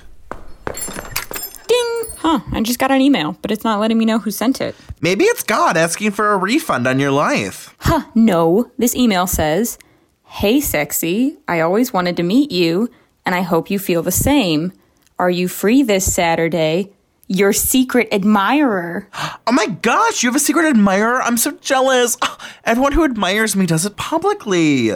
Huh, 2.28 2.40
I 2.52 2.60
just 2.60 2.78
got 2.78 2.90
an 2.90 3.00
email, 3.00 3.38
but 3.40 3.50
it's 3.50 3.64
not 3.64 3.80
letting 3.80 3.96
me 3.96 4.04
know 4.04 4.18
who 4.18 4.30
sent 4.30 4.60
it. 4.60 4.74
Maybe 5.00 5.24
it's 5.24 5.42
God 5.42 5.78
asking 5.78 6.10
for 6.10 6.30
a 6.30 6.36
refund 6.36 6.86
on 6.86 7.00
your 7.00 7.10
life. 7.10 7.74
Huh, 7.78 8.02
no. 8.14 8.70
This 8.76 8.94
email 8.94 9.26
says 9.26 9.78
Hey, 10.24 10.60
sexy, 10.60 11.38
I 11.48 11.60
always 11.60 11.90
wanted 11.90 12.18
to 12.18 12.22
meet 12.22 12.52
you, 12.52 12.90
and 13.24 13.34
I 13.34 13.40
hope 13.40 13.70
you 13.70 13.78
feel 13.78 14.02
the 14.02 14.12
same. 14.12 14.74
Are 15.18 15.30
you 15.30 15.48
free 15.48 15.82
this 15.82 16.12
Saturday? 16.12 16.92
Your 17.28 17.54
secret 17.54 18.08
admirer. 18.12 19.08
Oh 19.46 19.52
my 19.52 19.64
gosh, 19.64 20.22
you 20.22 20.28
have 20.28 20.36
a 20.36 20.38
secret 20.38 20.66
admirer? 20.66 21.22
I'm 21.22 21.38
so 21.38 21.52
jealous. 21.52 22.18
Oh, 22.20 22.36
everyone 22.64 22.92
who 22.92 23.04
admires 23.04 23.56
me 23.56 23.64
does 23.64 23.86
it 23.86 23.96
publicly. 23.96 24.90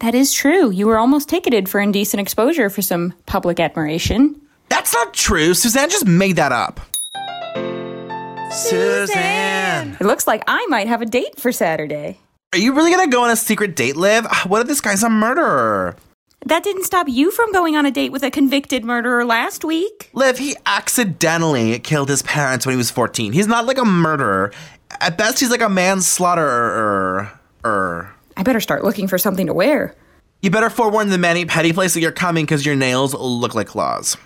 That 0.00 0.14
is 0.14 0.32
true. 0.32 0.70
You 0.70 0.86
were 0.86 0.96
almost 0.96 1.28
ticketed 1.28 1.68
for 1.68 1.78
indecent 1.78 2.22
exposure 2.22 2.70
for 2.70 2.80
some 2.80 3.12
public 3.26 3.60
admiration. 3.60 4.40
That's 4.68 4.92
not 4.92 5.14
true. 5.14 5.54
Suzanne 5.54 5.90
just 5.90 6.06
made 6.06 6.36
that 6.36 6.52
up. 6.52 6.80
Suzanne. 8.52 9.96
It 10.00 10.04
looks 10.04 10.26
like 10.26 10.42
I 10.46 10.64
might 10.68 10.88
have 10.88 11.02
a 11.02 11.06
date 11.06 11.38
for 11.38 11.52
Saturday. 11.52 12.18
Are 12.52 12.58
you 12.58 12.74
really 12.74 12.90
gonna 12.90 13.08
go 13.08 13.22
on 13.24 13.30
a 13.30 13.36
secret 13.36 13.76
date, 13.76 13.96
Liv? 13.96 14.26
What 14.46 14.62
if 14.62 14.68
this 14.68 14.80
guy's 14.80 15.02
a 15.02 15.10
murderer? 15.10 15.96
That 16.46 16.62
didn't 16.64 16.84
stop 16.84 17.08
you 17.08 17.30
from 17.30 17.52
going 17.52 17.76
on 17.76 17.84
a 17.84 17.90
date 17.90 18.12
with 18.12 18.22
a 18.22 18.30
convicted 18.30 18.84
murderer 18.84 19.24
last 19.24 19.64
week. 19.64 20.08
Liv, 20.14 20.38
he 20.38 20.56
accidentally 20.64 21.78
killed 21.80 22.08
his 22.08 22.22
parents 22.22 22.64
when 22.64 22.72
he 22.72 22.76
was 22.76 22.90
14. 22.90 23.32
He's 23.32 23.48
not 23.48 23.66
like 23.66 23.76
a 23.76 23.84
murderer. 23.84 24.52
At 25.00 25.18
best, 25.18 25.40
he's 25.40 25.50
like 25.50 25.60
a 25.60 25.68
manslaughterer. 25.68 27.30
Er. 27.66 28.14
I 28.36 28.42
better 28.44 28.60
start 28.60 28.84
looking 28.84 29.08
for 29.08 29.18
something 29.18 29.46
to 29.46 29.52
wear. 29.52 29.94
You 30.40 30.50
better 30.50 30.70
forewarn 30.70 31.08
the 31.08 31.18
mani-pedi 31.18 31.74
place 31.74 31.94
that 31.94 32.00
you're 32.00 32.12
coming 32.12 32.44
because 32.44 32.64
your 32.64 32.76
nails 32.76 33.12
look 33.14 33.54
like 33.54 33.66
claws. 33.66 34.16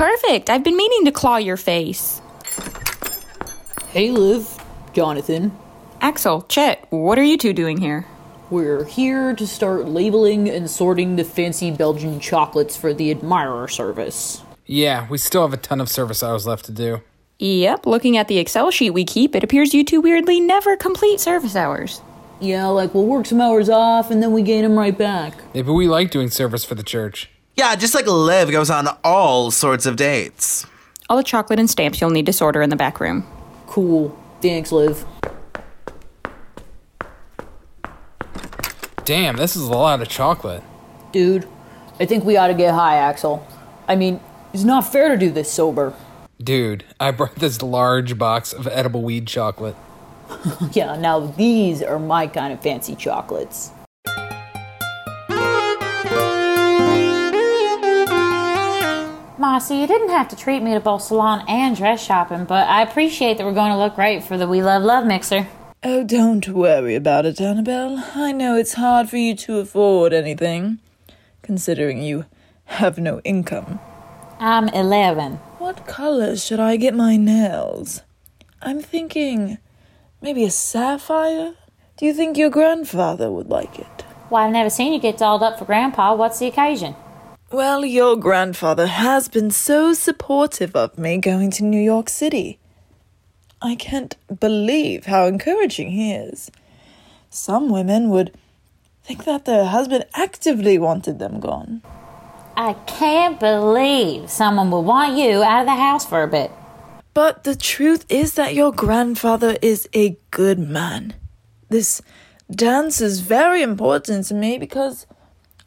Perfect. 0.00 0.48
I've 0.48 0.64
been 0.64 0.78
meaning 0.78 1.04
to 1.04 1.12
claw 1.12 1.36
your 1.36 1.58
face. 1.58 2.22
Hey, 3.90 4.10
Liv. 4.10 4.48
Jonathan. 4.94 5.52
Axel, 6.00 6.40
Chet, 6.48 6.86
what 6.88 7.18
are 7.18 7.22
you 7.22 7.36
two 7.36 7.52
doing 7.52 7.76
here? 7.76 8.06
We're 8.48 8.84
here 8.84 9.34
to 9.34 9.46
start 9.46 9.88
labeling 9.88 10.48
and 10.48 10.70
sorting 10.70 11.16
the 11.16 11.24
fancy 11.24 11.70
Belgian 11.70 12.18
chocolates 12.18 12.78
for 12.78 12.94
the 12.94 13.10
admirer 13.10 13.68
service. 13.68 14.42
Yeah, 14.64 15.06
we 15.10 15.18
still 15.18 15.42
have 15.42 15.52
a 15.52 15.58
ton 15.58 15.82
of 15.82 15.90
service 15.90 16.22
hours 16.22 16.46
left 16.46 16.64
to 16.64 16.72
do. 16.72 17.02
Yep, 17.38 17.84
looking 17.84 18.16
at 18.16 18.26
the 18.26 18.38
Excel 18.38 18.70
sheet 18.70 18.92
we 18.92 19.04
keep, 19.04 19.36
it 19.36 19.44
appears 19.44 19.74
you 19.74 19.84
two 19.84 20.00
weirdly 20.00 20.40
never 20.40 20.78
complete 20.78 21.20
service 21.20 21.54
hours. 21.54 22.00
Yeah, 22.40 22.68
like 22.68 22.94
we'll 22.94 23.04
work 23.04 23.26
some 23.26 23.42
hours 23.42 23.68
off 23.68 24.10
and 24.10 24.22
then 24.22 24.32
we 24.32 24.40
gain 24.40 24.62
them 24.62 24.78
right 24.78 24.96
back. 24.96 25.34
Yeah, 25.52 25.60
but 25.60 25.74
we 25.74 25.86
like 25.86 26.10
doing 26.10 26.30
service 26.30 26.64
for 26.64 26.74
the 26.74 26.82
church. 26.82 27.28
Yeah, 27.56 27.74
just 27.76 27.94
like 27.94 28.06
Liv 28.06 28.50
goes 28.50 28.70
on 28.70 28.88
all 29.04 29.50
sorts 29.50 29.86
of 29.86 29.96
dates. 29.96 30.66
All 31.08 31.16
the 31.16 31.24
chocolate 31.24 31.58
and 31.58 31.68
stamps 31.68 32.00
you'll 32.00 32.10
need 32.10 32.26
to 32.26 32.32
sort 32.32 32.56
are 32.56 32.62
in 32.62 32.70
the 32.70 32.76
back 32.76 33.00
room. 33.00 33.26
Cool. 33.66 34.16
Thanks, 34.40 34.72
Liv. 34.72 35.04
Damn, 39.04 39.36
this 39.36 39.56
is 39.56 39.62
a 39.62 39.72
lot 39.72 40.00
of 40.00 40.08
chocolate. 40.08 40.62
Dude, 41.12 41.48
I 41.98 42.06
think 42.06 42.24
we 42.24 42.36
ought 42.36 42.46
to 42.46 42.54
get 42.54 42.72
high, 42.74 42.96
Axel. 42.96 43.46
I 43.88 43.96
mean, 43.96 44.20
it's 44.54 44.64
not 44.64 44.90
fair 44.90 45.08
to 45.08 45.16
do 45.16 45.30
this 45.30 45.50
sober. 45.50 45.94
Dude, 46.42 46.84
I 46.98 47.10
brought 47.10 47.34
this 47.34 47.60
large 47.60 48.16
box 48.16 48.52
of 48.52 48.66
edible 48.68 49.02
weed 49.02 49.26
chocolate. 49.26 49.76
yeah, 50.72 50.96
now 50.96 51.20
these 51.20 51.82
are 51.82 51.98
my 51.98 52.26
kind 52.26 52.52
of 52.52 52.62
fancy 52.62 52.94
chocolates. 52.94 53.72
Marcy, 59.40 59.76
you 59.76 59.86
didn't 59.86 60.10
have 60.10 60.28
to 60.28 60.36
treat 60.36 60.62
me 60.62 60.74
to 60.74 60.80
both 60.80 61.00
salon 61.00 61.42
and 61.48 61.74
dress 61.74 62.04
shopping, 62.04 62.44
but 62.44 62.68
I 62.68 62.82
appreciate 62.82 63.38
that 63.38 63.46
we're 63.46 63.54
going 63.54 63.72
to 63.72 63.78
look 63.78 63.94
great 63.94 64.22
for 64.22 64.36
the 64.36 64.46
We 64.46 64.62
Love 64.62 64.82
Love 64.82 65.06
mixer. 65.06 65.48
Oh, 65.82 66.04
don't 66.04 66.46
worry 66.46 66.94
about 66.94 67.24
it, 67.24 67.40
Annabelle. 67.40 68.04
I 68.14 68.32
know 68.32 68.54
it's 68.54 68.74
hard 68.74 69.08
for 69.08 69.16
you 69.16 69.34
to 69.36 69.56
afford 69.56 70.12
anything, 70.12 70.78
considering 71.40 72.02
you 72.02 72.26
have 72.66 72.98
no 72.98 73.20
income. 73.20 73.80
I'm 74.38 74.68
11. 74.68 75.36
What 75.56 75.86
colors 75.86 76.44
should 76.44 76.60
I 76.60 76.76
get 76.76 76.94
my 76.94 77.16
nails? 77.16 78.02
I'm 78.60 78.82
thinking 78.82 79.56
maybe 80.20 80.44
a 80.44 80.50
sapphire? 80.50 81.54
Do 81.96 82.04
you 82.04 82.12
think 82.12 82.36
your 82.36 82.50
grandfather 82.50 83.30
would 83.30 83.48
like 83.48 83.78
it? 83.78 84.04
Well, 84.28 84.44
I've 84.44 84.52
never 84.52 84.68
seen 84.68 84.92
you 84.92 85.00
get 85.00 85.16
dolled 85.16 85.42
up 85.42 85.58
for 85.58 85.64
Grandpa. 85.64 86.14
What's 86.14 86.38
the 86.38 86.46
occasion? 86.46 86.94
Well, 87.52 87.84
your 87.84 88.14
grandfather 88.14 88.86
has 88.86 89.28
been 89.28 89.50
so 89.50 89.92
supportive 89.92 90.76
of 90.76 90.96
me 90.96 91.18
going 91.18 91.50
to 91.52 91.64
New 91.64 91.80
York 91.80 92.08
City. 92.08 92.60
I 93.60 93.74
can't 93.74 94.16
believe 94.38 95.06
how 95.06 95.26
encouraging 95.26 95.90
he 95.90 96.12
is. 96.12 96.52
Some 97.28 97.68
women 97.68 98.08
would 98.10 98.38
think 99.02 99.24
that 99.24 99.46
their 99.46 99.64
husband 99.64 100.04
actively 100.14 100.78
wanted 100.78 101.18
them 101.18 101.40
gone. 101.40 101.82
I 102.56 102.74
can't 102.86 103.40
believe 103.40 104.30
someone 104.30 104.70
would 104.70 104.82
want 104.82 105.18
you 105.18 105.42
out 105.42 105.62
of 105.62 105.66
the 105.66 105.74
house 105.74 106.06
for 106.06 106.22
a 106.22 106.28
bit. 106.28 106.52
But 107.14 107.42
the 107.42 107.56
truth 107.56 108.06
is 108.08 108.34
that 108.34 108.54
your 108.54 108.70
grandfather 108.70 109.56
is 109.60 109.88
a 109.92 110.16
good 110.30 110.60
man. 110.60 111.14
This 111.68 112.00
dance 112.48 113.00
is 113.00 113.22
very 113.22 113.60
important 113.60 114.26
to 114.26 114.34
me 114.34 114.56
because 114.56 115.08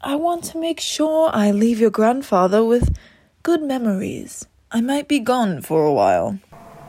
I 0.05 0.15
want 0.15 0.43
to 0.45 0.57
make 0.57 0.81
sure 0.81 1.29
I 1.33 1.51
leave 1.51 1.79
your 1.79 1.89
grandfather 1.89 2.61
with 2.61 2.97
good 3.41 3.63
memories. 3.63 4.45
I 4.69 4.81
might 4.81 5.07
be 5.07 5.21
gone 5.21 5.61
for 5.61 5.85
a 5.85 5.93
while. 5.93 6.39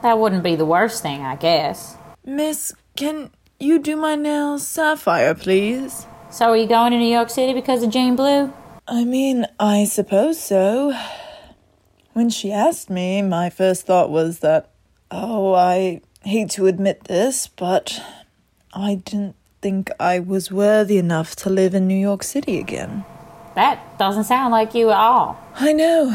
That 0.02 0.18
wouldn't 0.18 0.42
be 0.42 0.56
the 0.56 0.66
worst 0.66 1.00
thing, 1.00 1.20
I 1.20 1.36
guess. 1.36 1.96
Miss, 2.24 2.72
can 2.96 3.30
you 3.60 3.78
do 3.78 3.96
my 3.96 4.16
nails 4.16 4.66
sapphire, 4.66 5.32
please? 5.36 6.08
So 6.28 6.46
are 6.46 6.56
you 6.56 6.66
going 6.66 6.90
to 6.90 6.98
New 6.98 7.12
York 7.12 7.30
City 7.30 7.52
because 7.52 7.84
of 7.84 7.90
Jane 7.90 8.16
Blue? 8.16 8.52
I 8.88 9.04
mean, 9.04 9.46
I 9.60 9.84
suppose 9.84 10.40
so. 10.40 10.92
When 12.14 12.30
she 12.30 12.50
asked 12.50 12.90
me, 12.90 13.22
my 13.22 13.48
first 13.48 13.86
thought 13.86 14.10
was 14.10 14.40
that, 14.40 14.70
oh, 15.12 15.54
I 15.54 16.00
hate 16.22 16.50
to 16.50 16.66
admit 16.66 17.04
this, 17.04 17.46
but 17.46 18.02
I 18.72 18.96
didn't 18.96 19.36
think 19.64 19.88
I 19.98 20.18
was 20.18 20.52
worthy 20.52 20.98
enough 20.98 21.34
to 21.36 21.48
live 21.48 21.74
in 21.74 21.88
New 21.88 21.96
York 21.96 22.22
City 22.22 22.58
again. 22.58 23.02
That 23.54 23.98
doesn't 23.98 24.24
sound 24.24 24.52
like 24.52 24.74
you 24.74 24.90
at 24.90 24.98
all. 24.98 25.40
I 25.54 25.72
know, 25.72 26.14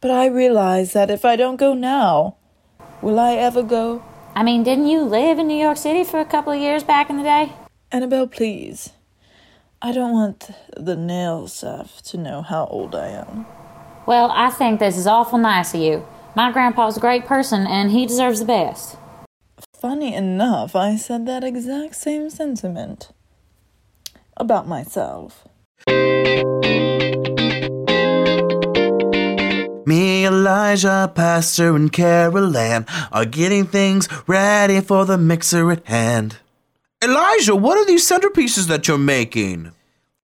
but 0.00 0.10
I 0.10 0.26
realize 0.26 0.92
that 0.92 1.08
if 1.08 1.24
I 1.24 1.36
don't 1.36 1.58
go 1.58 1.74
now, 1.74 2.38
will 3.00 3.20
I 3.20 3.34
ever 3.34 3.62
go? 3.62 4.02
I 4.34 4.42
mean, 4.42 4.64
didn't 4.64 4.88
you 4.88 5.02
live 5.02 5.38
in 5.38 5.46
New 5.46 5.62
York 5.62 5.76
City 5.76 6.02
for 6.02 6.18
a 6.18 6.24
couple 6.24 6.52
of 6.52 6.58
years 6.58 6.82
back 6.82 7.08
in 7.08 7.18
the 7.18 7.22
day? 7.22 7.52
Annabelle, 7.92 8.26
please. 8.26 8.90
I 9.80 9.92
don't 9.92 10.12
want 10.12 10.50
the 10.76 10.96
nail 10.96 11.46
staff 11.46 12.02
to 12.06 12.18
know 12.18 12.42
how 12.42 12.66
old 12.66 12.96
I 12.96 13.10
am. 13.10 13.46
Well, 14.06 14.32
I 14.34 14.50
think 14.50 14.80
this 14.80 14.98
is 14.98 15.06
awful 15.06 15.38
nice 15.38 15.72
of 15.72 15.80
you. 15.80 16.04
My 16.34 16.50
grandpa's 16.50 16.96
a 16.96 17.00
great 17.00 17.26
person, 17.26 17.64
and 17.64 17.92
he 17.92 18.06
deserves 18.06 18.40
the 18.40 18.44
best. 18.44 18.96
Funny 19.80 20.14
enough, 20.14 20.74
I 20.74 20.96
said 20.96 21.26
that 21.26 21.44
exact 21.44 21.96
same 21.96 22.30
sentiment 22.30 23.10
about 24.38 24.66
myself. 24.66 25.46
Me, 29.86 30.24
Elijah, 30.24 31.12
Pastor, 31.14 31.76
and 31.76 31.92
Carol 31.92 32.56
Ann 32.56 32.86
are 33.12 33.26
getting 33.26 33.66
things 33.66 34.08
ready 34.26 34.80
for 34.80 35.04
the 35.04 35.18
mixer 35.18 35.70
at 35.70 35.86
hand. 35.86 36.38
Elijah, 37.04 37.54
what 37.54 37.76
are 37.76 37.84
these 37.84 38.08
centerpieces 38.08 38.68
that 38.68 38.88
you're 38.88 38.96
making? 38.96 39.72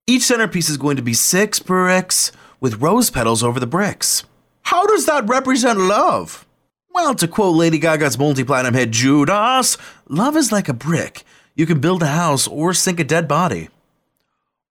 Each 0.07 0.23
centerpiece 0.23 0.71
is 0.71 0.79
going 0.79 0.97
to 0.97 1.03
be 1.03 1.15
six 1.15 1.59
bricks 1.59 2.33
with 2.59 2.81
rose 2.81 3.11
petals 3.11 3.43
over 3.45 3.61
the 3.61 3.67
bricks. 3.67 4.25
How 4.63 4.87
does 4.87 5.05
that 5.05 5.29
represent 5.29 5.79
love? 5.79 6.47
Well, 6.95 7.15
to 7.17 7.29
quote 7.29 7.57
Lady 7.57 7.79
Gaga's 7.79 8.19
multi 8.19 8.45
platinum 8.45 8.75
hit 8.75 8.91
Judas, 8.91 9.77
love 10.09 10.37
is 10.37 10.53
like 10.53 10.69
a 10.69 10.75
brick. 10.75 11.25
You 11.55 11.67
can 11.67 11.81
build 11.81 12.03
a 12.03 12.07
house 12.07 12.47
or 12.47 12.75
sink 12.75 13.01
a 13.01 13.05
dead 13.05 13.27
body. 13.29 13.69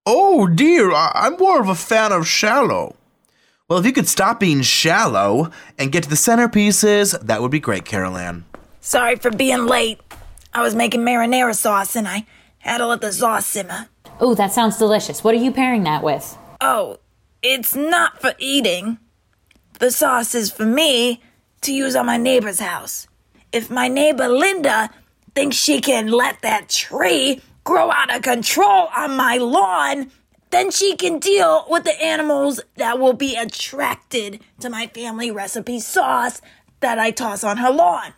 Oh 0.06 0.48
dear, 0.48 0.92
I- 0.92 1.12
I'm 1.16 1.38
more 1.38 1.60
of 1.62 1.70
a 1.70 1.76
fan 1.76 2.12
of 2.12 2.28
shallow. 2.28 2.96
Well, 3.68 3.80
if 3.80 3.86
you 3.86 3.94
could 3.94 4.08
stop 4.10 4.40
being 4.40 4.62
shallow 4.62 5.50
and 5.78 5.92
get 5.92 6.04
to 6.04 6.10
the 6.10 6.16
centerpieces, 6.16 7.20
that 7.22 7.42
would 7.42 7.52
be 7.52 7.60
great, 7.60 7.86
Carol 7.86 8.18
Ann. 8.18 8.46
Sorry 8.82 9.16
for 9.16 9.32
being 9.32 9.66
late. 9.66 10.00
I 10.54 10.62
was 10.62 10.76
making 10.76 11.02
marinara 11.02 11.56
sauce 11.56 11.96
and 11.96 12.08
I 12.08 12.26
had 12.60 12.80
to 12.80 12.88
let 12.88 13.02
the 13.02 13.14
sauce 13.14 13.46
simmer. 13.46 13.88
Oh, 14.20 14.36
that 14.36 14.52
sounds 14.52 14.78
delicious. 14.78 15.24
What 15.24 15.34
are 15.34 15.38
you 15.38 15.52
pairing 15.52 15.84
that 15.84 16.04
with? 16.04 16.38
Oh, 16.60 16.98
it's 17.42 17.76
not 17.76 18.20
for 18.22 18.34
eating. 18.38 18.98
The 19.80 19.90
sauce 19.92 20.36
is 20.36 20.52
for 20.52 20.66
me 20.66 21.22
to 21.62 21.74
use 21.74 21.96
on 21.96 22.06
my 22.06 22.18
neighbor's 22.18 22.60
house. 22.60 23.08
If 23.52 23.70
my 23.70 23.88
neighbor 23.88 24.28
Linda 24.28 24.90
thinks 25.36 25.56
she 25.56 25.82
can 25.82 26.08
let 26.08 26.42
that 26.42 26.70
tree 26.70 27.42
grow 27.64 27.92
out 27.92 28.14
of 28.14 28.22
control 28.22 28.90
on 28.96 29.16
my 29.16 29.38
lawn, 29.38 30.12
then 30.50 30.72
she 30.72 30.96
can 30.96 31.20
deal 31.20 31.66
with 31.70 31.84
the 31.84 32.04
animals 32.04 32.60
that 32.76 33.00
will 33.00 33.14
be 33.14 33.36
attracted 33.36 34.42
to 34.60 34.70
my 34.70 34.88
family 34.88 35.32
recipe 35.32 35.80
sauce 35.80 36.42
that 36.82 37.00
I 37.00 37.12
toss 37.12 37.44
on 37.44 37.58
her 37.58 37.72
lawn. 37.72 38.14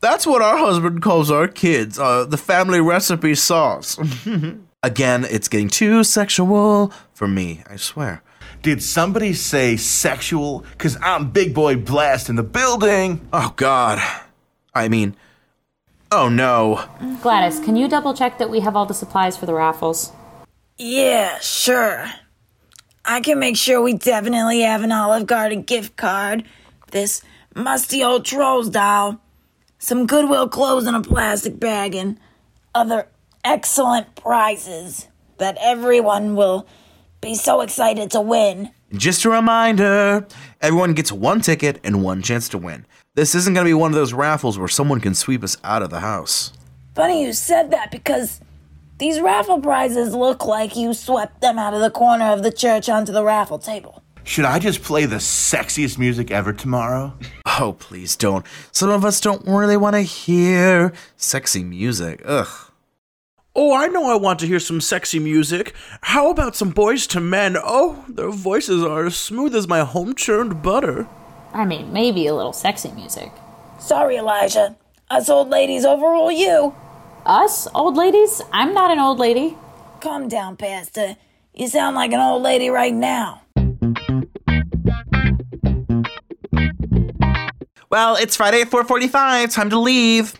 That's 0.00 0.26
what 0.26 0.42
our 0.42 0.56
husband 0.56 1.02
calls 1.02 1.30
our 1.30 1.46
kids, 1.46 1.98
uh, 1.98 2.24
the 2.24 2.38
family 2.38 2.80
recipe 2.80 3.34
sauce. 3.34 3.98
Again, 4.82 5.26
it's 5.30 5.48
getting 5.48 5.68
too 5.68 6.04
sexual 6.04 6.92
for 7.12 7.28
me, 7.28 7.62
I 7.68 7.76
swear. 7.76 8.22
Did 8.62 8.82
somebody 8.82 9.32
say 9.32 9.78
sexual? 9.78 10.66
Because 10.72 10.98
I'm 11.00 11.30
Big 11.30 11.54
Boy 11.54 11.76
Blast 11.76 12.28
in 12.28 12.36
the 12.36 12.42
building. 12.42 13.26
Oh, 13.32 13.54
God. 13.56 14.02
I 14.74 14.88
mean, 14.88 15.16
oh 16.12 16.28
no. 16.28 16.84
Gladys, 17.22 17.58
can 17.58 17.74
you 17.74 17.88
double 17.88 18.12
check 18.12 18.36
that 18.38 18.50
we 18.50 18.60
have 18.60 18.76
all 18.76 18.84
the 18.84 18.94
supplies 18.94 19.36
for 19.36 19.46
the 19.46 19.54
raffles? 19.54 20.12
Yeah, 20.76 21.38
sure. 21.38 22.04
I 23.04 23.20
can 23.20 23.38
make 23.38 23.56
sure 23.56 23.80
we 23.80 23.94
definitely 23.94 24.60
have 24.60 24.82
an 24.82 24.92
Olive 24.92 25.26
Garden 25.26 25.62
gift 25.62 25.96
card, 25.96 26.44
this 26.90 27.22
musty 27.54 28.04
old 28.04 28.26
Trolls 28.26 28.68
doll, 28.68 29.20
some 29.78 30.06
Goodwill 30.06 30.48
clothes 30.48 30.86
in 30.86 30.94
a 30.94 31.00
plastic 31.00 31.58
bag, 31.58 31.94
and 31.94 32.20
other 32.74 33.08
excellent 33.42 34.14
prizes 34.16 35.08
that 35.38 35.56
everyone 35.60 36.36
will 36.36 36.66
be 37.20 37.34
so 37.34 37.60
excited 37.60 38.10
to 38.12 38.20
win. 38.20 38.70
Just 38.92 39.24
a 39.24 39.30
reminder 39.30 40.26
everyone 40.60 40.94
gets 40.94 41.12
one 41.12 41.40
ticket 41.40 41.78
and 41.84 42.02
one 42.02 42.22
chance 42.22 42.48
to 42.50 42.58
win. 42.58 42.86
This 43.14 43.34
isn't 43.34 43.54
going 43.54 43.64
to 43.64 43.68
be 43.68 43.74
one 43.74 43.90
of 43.90 43.94
those 43.94 44.12
raffles 44.12 44.58
where 44.58 44.68
someone 44.68 45.00
can 45.00 45.14
sweep 45.14 45.44
us 45.44 45.56
out 45.62 45.82
of 45.82 45.90
the 45.90 46.00
house. 46.00 46.52
Funny 46.94 47.24
you 47.24 47.32
said 47.32 47.70
that 47.70 47.90
because 47.90 48.40
these 48.98 49.20
raffle 49.20 49.60
prizes 49.60 50.14
look 50.14 50.44
like 50.44 50.76
you 50.76 50.92
swept 50.92 51.40
them 51.40 51.58
out 51.58 51.74
of 51.74 51.80
the 51.80 51.90
corner 51.90 52.26
of 52.26 52.42
the 52.42 52.52
church 52.52 52.88
onto 52.88 53.12
the 53.12 53.24
raffle 53.24 53.58
table. 53.58 54.02
Should 54.24 54.44
I 54.44 54.58
just 54.58 54.82
play 54.82 55.06
the 55.06 55.16
sexiest 55.16 55.98
music 55.98 56.30
ever 56.30 56.52
tomorrow? 56.52 57.14
Oh, 57.58 57.74
please 57.78 58.16
don't. 58.16 58.46
Some 58.72 58.90
of 58.90 59.04
us 59.04 59.20
don't 59.20 59.46
really 59.46 59.76
want 59.76 59.94
to 59.96 60.02
hear 60.02 60.92
sexy 61.16 61.64
music. 61.64 62.22
Ugh. 62.24 62.69
Oh, 63.54 63.74
I 63.74 63.88
know 63.88 64.08
I 64.08 64.14
want 64.14 64.38
to 64.40 64.46
hear 64.46 64.60
some 64.60 64.80
sexy 64.80 65.18
music. 65.18 65.74
How 66.02 66.30
about 66.30 66.54
some 66.54 66.72
Boyz 66.72 67.12
II 67.14 67.22
Men? 67.22 67.56
Oh, 67.58 68.04
their 68.08 68.30
voices 68.30 68.84
are 68.84 69.06
as 69.06 69.16
smooth 69.16 69.56
as 69.56 69.66
my 69.66 69.80
home 69.80 70.14
churned 70.14 70.62
butter. 70.62 71.08
I 71.52 71.64
mean, 71.64 71.92
maybe 71.92 72.28
a 72.28 72.34
little 72.34 72.52
sexy 72.52 72.92
music. 72.92 73.32
Sorry, 73.80 74.16
Elijah. 74.16 74.76
Us 75.10 75.28
old 75.28 75.48
ladies 75.48 75.84
overrule 75.84 76.30
you. 76.30 76.76
Us, 77.26 77.66
old 77.74 77.96
ladies? 77.96 78.40
I'm 78.52 78.72
not 78.72 78.92
an 78.92 79.00
old 79.00 79.18
lady. 79.18 79.58
Calm 80.00 80.28
down, 80.28 80.56
Pastor. 80.56 81.16
You 81.52 81.66
sound 81.66 81.96
like 81.96 82.12
an 82.12 82.20
old 82.20 82.42
lady 82.42 82.70
right 82.70 82.94
now. 82.94 83.42
Well, 87.90 88.14
it's 88.14 88.36
Friday 88.36 88.60
at 88.60 88.70
4:45. 88.70 89.52
Time 89.52 89.70
to 89.70 89.78
leave. 89.78 90.34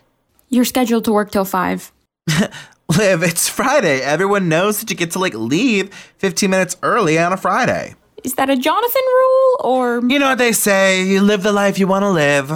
You're 0.49 0.64
scheduled 0.64 1.05
to 1.07 1.12
work 1.12 1.33
till 1.33 1.45
5. 1.45 1.93
Liv, 2.99 3.23
it's 3.23 3.49
Friday. 3.49 4.01
Everyone 4.01 4.49
knows 4.49 4.81
that 4.81 4.91
you 4.91 4.97
get 4.97 5.13
to 5.13 5.19
like 5.19 5.35
leave 5.35 5.95
15 6.19 6.51
minutes 6.51 6.77
early 6.83 7.19
on 7.19 7.33
a 7.33 7.37
Friday. 7.37 7.95
Is 8.25 8.35
that 8.35 8.51
a 8.51 8.57
Jonathan 8.57 9.03
rule 9.05 9.57
or 9.61 10.01
You 10.07 10.19
know 10.19 10.31
what 10.31 10.39
they 10.39 10.53
say, 10.53 11.03
you 11.05 11.21
live 11.23 11.43
the 11.43 11.53
life 11.53 11.79
you 11.79 11.87
want 11.87 12.03
to 12.03 12.11
live. 12.11 12.49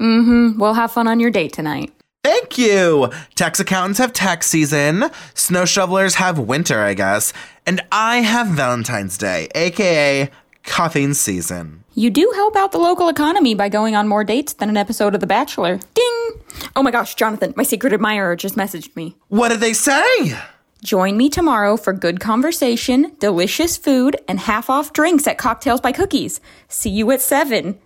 Mhm. 0.00 0.58
Well, 0.58 0.74
have 0.74 0.92
fun 0.92 1.06
on 1.08 1.20
your 1.20 1.30
date 1.30 1.52
tonight. 1.52 1.92
Thank 2.24 2.56
you. 2.56 3.10
Tax 3.34 3.60
accountants 3.60 3.98
have 3.98 4.12
tax 4.12 4.46
season, 4.46 5.10
snow 5.34 5.64
shovelers 5.64 6.14
have 6.16 6.38
winter, 6.38 6.82
I 6.82 6.94
guess, 6.94 7.32
and 7.66 7.80
I 7.92 8.18
have 8.18 8.46
Valentine's 8.48 9.18
Day, 9.18 9.48
aka 9.54 10.30
cuffing 10.64 11.14
season. 11.14 11.81
You 11.94 12.08
do 12.08 12.32
help 12.34 12.56
out 12.56 12.72
the 12.72 12.78
local 12.78 13.08
economy 13.08 13.54
by 13.54 13.68
going 13.68 13.94
on 13.94 14.08
more 14.08 14.24
dates 14.24 14.54
than 14.54 14.70
an 14.70 14.78
episode 14.78 15.14
of 15.14 15.20
The 15.20 15.26
Bachelor. 15.26 15.78
Ding! 15.92 16.30
Oh 16.74 16.82
my 16.82 16.90
gosh, 16.90 17.14
Jonathan, 17.14 17.52
my 17.54 17.64
secret 17.64 17.92
admirer 17.92 18.34
just 18.34 18.56
messaged 18.56 18.96
me. 18.96 19.14
What 19.28 19.50
did 19.50 19.60
they 19.60 19.74
say? 19.74 20.38
Join 20.82 21.18
me 21.18 21.28
tomorrow 21.28 21.76
for 21.76 21.92
good 21.92 22.18
conversation, 22.18 23.12
delicious 23.20 23.76
food, 23.76 24.16
and 24.26 24.40
half 24.40 24.70
off 24.70 24.94
drinks 24.94 25.26
at 25.26 25.36
Cocktails 25.36 25.82
by 25.82 25.92
Cookies. 25.92 26.40
See 26.68 26.88
you 26.88 27.10
at 27.10 27.20
7. 27.20 27.78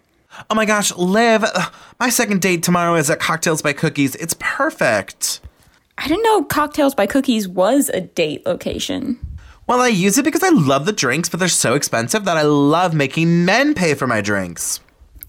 Oh 0.49 0.55
my 0.55 0.67
gosh, 0.67 0.95
Liv, 0.95 1.43
ugh, 1.45 1.75
my 1.99 2.09
second 2.09 2.41
date 2.41 2.63
tomorrow 2.63 2.95
is 2.95 3.11
at 3.11 3.19
Cocktails 3.19 3.61
by 3.61 3.73
Cookies. 3.73 4.15
It's 4.15 4.37
perfect. 4.39 5.41
I 5.99 6.07
didn't 6.07 6.23
know 6.23 6.45
Cocktails 6.45 6.95
by 6.95 7.07
Cookies 7.07 7.49
was 7.49 7.89
a 7.89 8.03
date 8.03 8.47
location. 8.47 9.19
Well, 9.69 9.81
I 9.81 9.89
use 9.89 10.17
it 10.17 10.25
because 10.25 10.45
I 10.45 10.51
love 10.51 10.87
the 10.87 10.93
drinks, 10.93 11.29
but 11.29 11.41
they're 11.41 11.49
so 11.49 11.75
expensive 11.75 12.25
that 12.25 12.37
I 12.37 12.43
love 12.43 12.95
making 12.95 13.45
men 13.45 13.75
pay 13.75 13.95
for 13.95 14.07
my 14.07 14.21
drinks. 14.21 14.79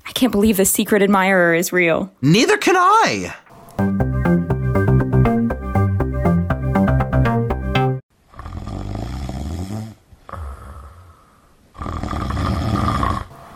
I 0.05 0.11
can't 0.11 0.31
believe 0.31 0.57
the 0.57 0.65
secret 0.65 1.01
admirer 1.01 1.55
is 1.55 1.73
real. 1.73 2.13
Neither 2.21 2.55
can 2.57 2.75
I. 2.77 3.33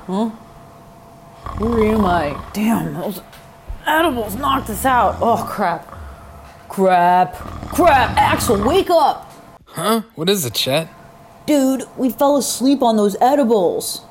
Huh? 0.08 0.30
Where 1.60 1.94
am 1.94 2.06
I? 2.06 2.44
Damn, 2.54 2.96
those 2.96 3.22
edibles 3.86 4.36
knocked 4.36 4.72
us 4.72 4.84
out. 4.84 5.20
Oh, 5.22 5.48
crap. 5.48 5.88
Crap. 6.70 7.36
Crap. 7.36 8.18
Axel, 8.18 8.64
wake 8.68 8.90
up! 8.90 9.31
Huh? 9.74 10.02
What 10.16 10.30
is 10.30 10.46
it, 10.46 10.54
Chet? 10.54 10.90
Dude, 11.46 11.86
we 11.98 12.10
fell 12.10 12.36
asleep 12.38 12.82
on 12.82 12.98
those 12.98 13.16
edibles. 13.22 14.04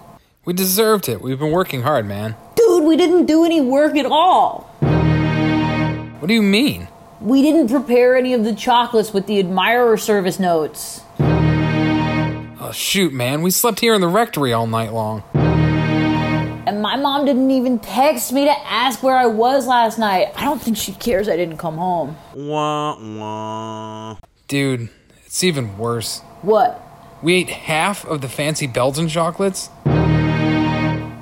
We 0.47 0.55
deserved 0.55 1.09
it. 1.09 1.21
We've 1.21 1.38
been 1.38 1.52
working 1.52 1.83
hard, 1.83 2.07
man. 2.07 2.35
Dude, 2.57 2.85
we 2.85 2.97
didn't 2.97 3.26
do 3.26 3.45
any 3.45 3.61
work 3.61 3.95
at 3.95 4.07
all. 4.07 4.62
What 6.19 6.29
do 6.29 6.35
you 6.35 6.43
mean? 6.43 6.88
We 7.21 7.43
didn't 7.43 7.69
prepare 7.69 8.17
any 8.17 8.33
of 8.33 8.45
the 8.45 8.55
chocolates 8.55 9.12
with 9.12 9.26
the 9.26 9.38
admirer 9.38 9.99
service 9.99 10.40
notes. 10.40 11.02
Oh, 11.19 12.71
shoot, 12.73 13.12
man. 13.12 13.43
We 13.43 13.50
slept 13.50 13.81
here 13.81 13.95
in 13.95 14.00
the 14.00 14.09
rectory 14.09 14.55
all 14.55 14.67
night 14.67 14.93
long. 14.95 15.23
And 15.35 16.81
my 16.81 16.97
mom 16.97 17.26
didn't 17.26 17.50
even 17.50 17.79
text 17.81 18.33
me 18.33 18.47
to 18.47 18.59
ask 18.67 19.02
where 19.02 19.17
I 19.17 19.26
was 19.26 19.67
last 19.67 19.99
night. 19.99 20.33
I 20.37 20.44
don't 20.44 20.62
think 20.62 20.79
she 20.79 20.92
cares 20.92 21.29
I 21.29 21.37
didn't 21.37 21.59
come 21.59 21.77
home. 21.77 22.16
Wah, 22.35 22.96
wah. 22.99 24.16
Dude, 24.49 24.88
it's 25.31 25.45
even 25.45 25.79
worse. 25.79 26.19
What? 26.43 26.85
We 27.23 27.35
ate 27.35 27.51
half 27.51 28.05
of 28.05 28.21
the 28.21 28.29
fancy 28.29 28.66
Belgian 28.66 29.07
chocolates. 29.07 29.71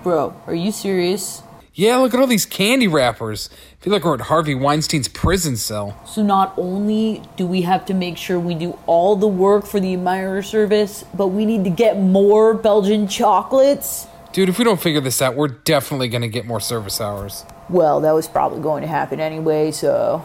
Bro, 0.03 0.35
are 0.47 0.55
you 0.55 0.73
serious? 0.73 1.43
Yeah, 1.75 1.99
look 1.99 2.15
at 2.15 2.21
all 2.21 2.27
these 2.27 2.47
candy 2.47 2.89
wrappers. 2.89 3.51
I 3.53 3.85
feel 3.85 3.93
like 3.93 4.05
we're 4.05 4.15
at 4.15 4.23
Harvey 4.23 4.55
Weinstein's 4.55 5.09
prison 5.09 5.59
cell. 5.59 5.95
So 6.07 6.23
not 6.23 6.55
only 6.57 7.21
do 7.37 7.47
we 7.47 7.61
have 7.63 7.85
to 7.85 7.93
make 7.93 8.17
sure 8.17 8.41
we 8.41 8.55
do 8.55 8.79
all 8.87 9.15
the 9.15 9.29
work 9.29 9.67
for 9.67 9.79
the 9.79 9.93
admirer 9.93 10.41
service, 10.41 11.05
but 11.13 11.27
we 11.27 11.45
need 11.45 11.65
to 11.65 11.71
get 11.71 12.01
more 12.01 12.55
Belgian 12.55 13.09
chocolates? 13.09 14.07
Dude, 14.33 14.49
if 14.49 14.57
we 14.57 14.65
don't 14.65 14.81
figure 14.81 15.03
this 15.03 15.21
out, 15.21 15.37
we're 15.37 15.49
definitely 15.49 16.09
gonna 16.09 16.29
get 16.29 16.47
more 16.47 16.61
service 16.61 16.99
hours. 16.99 17.45
Well, 17.69 18.01
that 18.01 18.13
was 18.13 18.27
probably 18.27 18.63
going 18.63 18.81
to 18.81 18.89
happen 18.89 19.21
anyway, 19.21 19.71
so. 19.71 20.25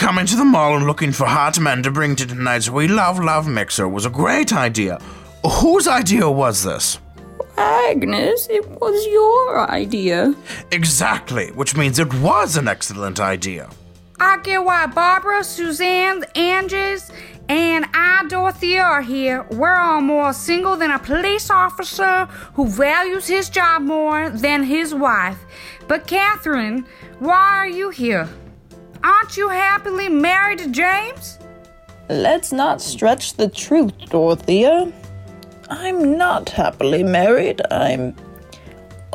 Coming 0.00 0.24
to 0.24 0.36
the 0.36 0.46
mall 0.46 0.78
and 0.78 0.86
looking 0.86 1.12
for 1.12 1.26
hot 1.26 1.60
men 1.60 1.82
to 1.82 1.90
bring 1.90 2.16
to 2.16 2.26
tonight's 2.26 2.70
We 2.70 2.88
Love 2.88 3.18
Love 3.22 3.46
Mixer 3.46 3.86
was 3.86 4.06
a 4.06 4.10
great 4.10 4.50
idea. 4.50 4.98
Whose 5.44 5.86
idea 5.86 6.28
was 6.30 6.64
this? 6.64 6.98
Agnes, 7.58 8.48
it 8.48 8.66
was 8.80 9.06
your 9.08 9.70
idea. 9.70 10.34
Exactly, 10.72 11.48
which 11.48 11.76
means 11.76 11.98
it 11.98 12.14
was 12.14 12.56
an 12.56 12.66
excellent 12.66 13.20
idea. 13.20 13.68
I 14.18 14.38
get 14.38 14.64
why 14.64 14.86
Barbara, 14.86 15.44
Suzanne, 15.44 16.24
Agnes, 16.34 17.12
and 17.50 17.84
I, 17.92 18.24
Dorothea, 18.26 18.80
are 18.80 19.02
here. 19.02 19.46
We're 19.50 19.76
all 19.76 20.00
more 20.00 20.32
single 20.32 20.76
than 20.76 20.92
a 20.92 20.98
police 20.98 21.50
officer 21.50 22.24
who 22.54 22.66
values 22.68 23.26
his 23.26 23.50
job 23.50 23.82
more 23.82 24.30
than 24.30 24.62
his 24.62 24.94
wife. 24.94 25.38
But, 25.88 26.06
Catherine, 26.06 26.86
why 27.18 27.50
are 27.58 27.68
you 27.68 27.90
here? 27.90 28.30
Aren't 29.02 29.36
you 29.36 29.48
happily 29.48 30.08
married 30.08 30.58
to 30.58 30.70
James? 30.70 31.38
Let's 32.08 32.52
not 32.52 32.82
stretch 32.82 33.34
the 33.34 33.48
truth, 33.48 33.96
Dorothea. 34.10 34.92
I'm 35.70 36.18
not 36.18 36.48
happily 36.48 37.02
married. 37.02 37.62
I'm 37.70 38.14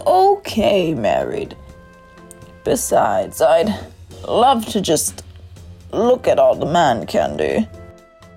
okay 0.07 0.93
married. 0.93 1.55
Besides, 2.63 3.41
I'd 3.41 3.77
love 4.27 4.65
to 4.67 4.81
just 4.81 5.23
look 5.91 6.27
at 6.27 6.39
all 6.39 6.55
the 6.55 6.65
man 6.65 7.05
candy. 7.05 7.67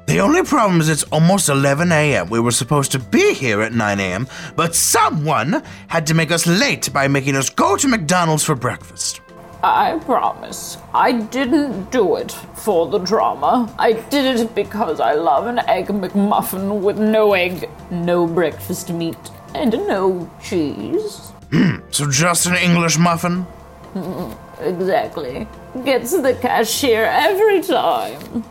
The 0.06 0.20
only 0.20 0.42
problem 0.42 0.80
is 0.80 0.88
it's 0.88 1.04
almost 1.04 1.48
11 1.48 1.92
a.m. 1.92 2.30
We 2.30 2.40
were 2.40 2.50
supposed 2.50 2.92
to 2.92 2.98
be 2.98 3.34
here 3.34 3.60
at 3.62 3.72
9 3.72 4.00
a.m., 4.00 4.26
but 4.56 4.74
someone 4.74 5.62
had 5.86 6.06
to 6.06 6.14
make 6.14 6.30
us 6.30 6.46
late 6.46 6.92
by 6.92 7.08
making 7.08 7.36
us 7.36 7.50
go 7.50 7.76
to 7.76 7.86
McDonald's 7.88 8.42
for 8.42 8.54
breakfast. 8.54 9.20
I 9.62 9.98
promise. 10.04 10.78
I 10.94 11.12
didn't 11.12 11.90
do 11.90 12.16
it 12.16 12.30
for 12.32 12.86
the 12.86 12.98
drama. 12.98 13.72
I 13.78 13.92
did 13.94 14.38
it 14.38 14.54
because 14.54 15.00
I 15.00 15.14
love 15.14 15.46
an 15.46 15.58
egg 15.68 15.88
McMuffin 15.88 16.80
with 16.80 16.98
no 16.98 17.34
egg, 17.34 17.68
no 17.90 18.26
breakfast 18.26 18.92
meat, 18.92 19.18
and 19.54 19.72
no 19.72 20.30
cheese. 20.42 21.32
Hmm, 21.50 21.76
so 21.90 22.08
just 22.10 22.46
an 22.46 22.56
English 22.56 22.98
muffin? 22.98 23.46
Exactly. 24.60 25.46
Gets 25.84 26.20
the 26.20 26.34
cashier 26.34 27.04
every 27.04 27.62
time. 27.62 28.42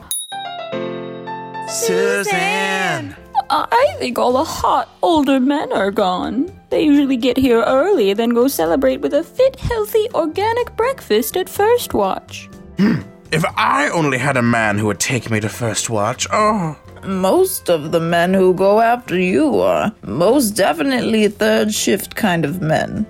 Suzanne! 1.67 3.15
I 3.49 3.95
think 3.97 4.17
all 4.19 4.33
the 4.33 4.43
hot 4.43 4.89
older 5.01 5.39
men 5.39 5.71
are 5.71 5.91
gone. 5.91 6.51
They 6.69 6.83
usually 6.83 7.17
get 7.17 7.37
here 7.37 7.63
early, 7.63 8.13
then 8.13 8.31
go 8.31 8.47
celebrate 8.47 9.01
with 9.01 9.13
a 9.13 9.23
fit, 9.23 9.57
healthy, 9.57 10.07
organic 10.13 10.75
breakfast 10.75 11.37
at 11.37 11.49
First 11.49 11.93
Watch. 11.93 12.49
Hmm, 12.77 13.01
if 13.31 13.45
I 13.55 13.89
only 13.89 14.17
had 14.17 14.37
a 14.37 14.41
man 14.41 14.77
who 14.77 14.87
would 14.87 14.99
take 14.99 15.31
me 15.31 15.39
to 15.39 15.49
First 15.49 15.89
Watch, 15.89 16.27
oh. 16.31 16.77
Most 17.05 17.69
of 17.69 17.91
the 17.91 17.99
men 17.99 18.33
who 18.33 18.53
go 18.53 18.81
after 18.81 19.17
you 19.17 19.59
are 19.59 19.93
most 20.01 20.51
definitely 20.51 21.27
third 21.29 21.73
shift 21.73 22.15
kind 22.15 22.43
of 22.43 22.61
men. 22.61 23.05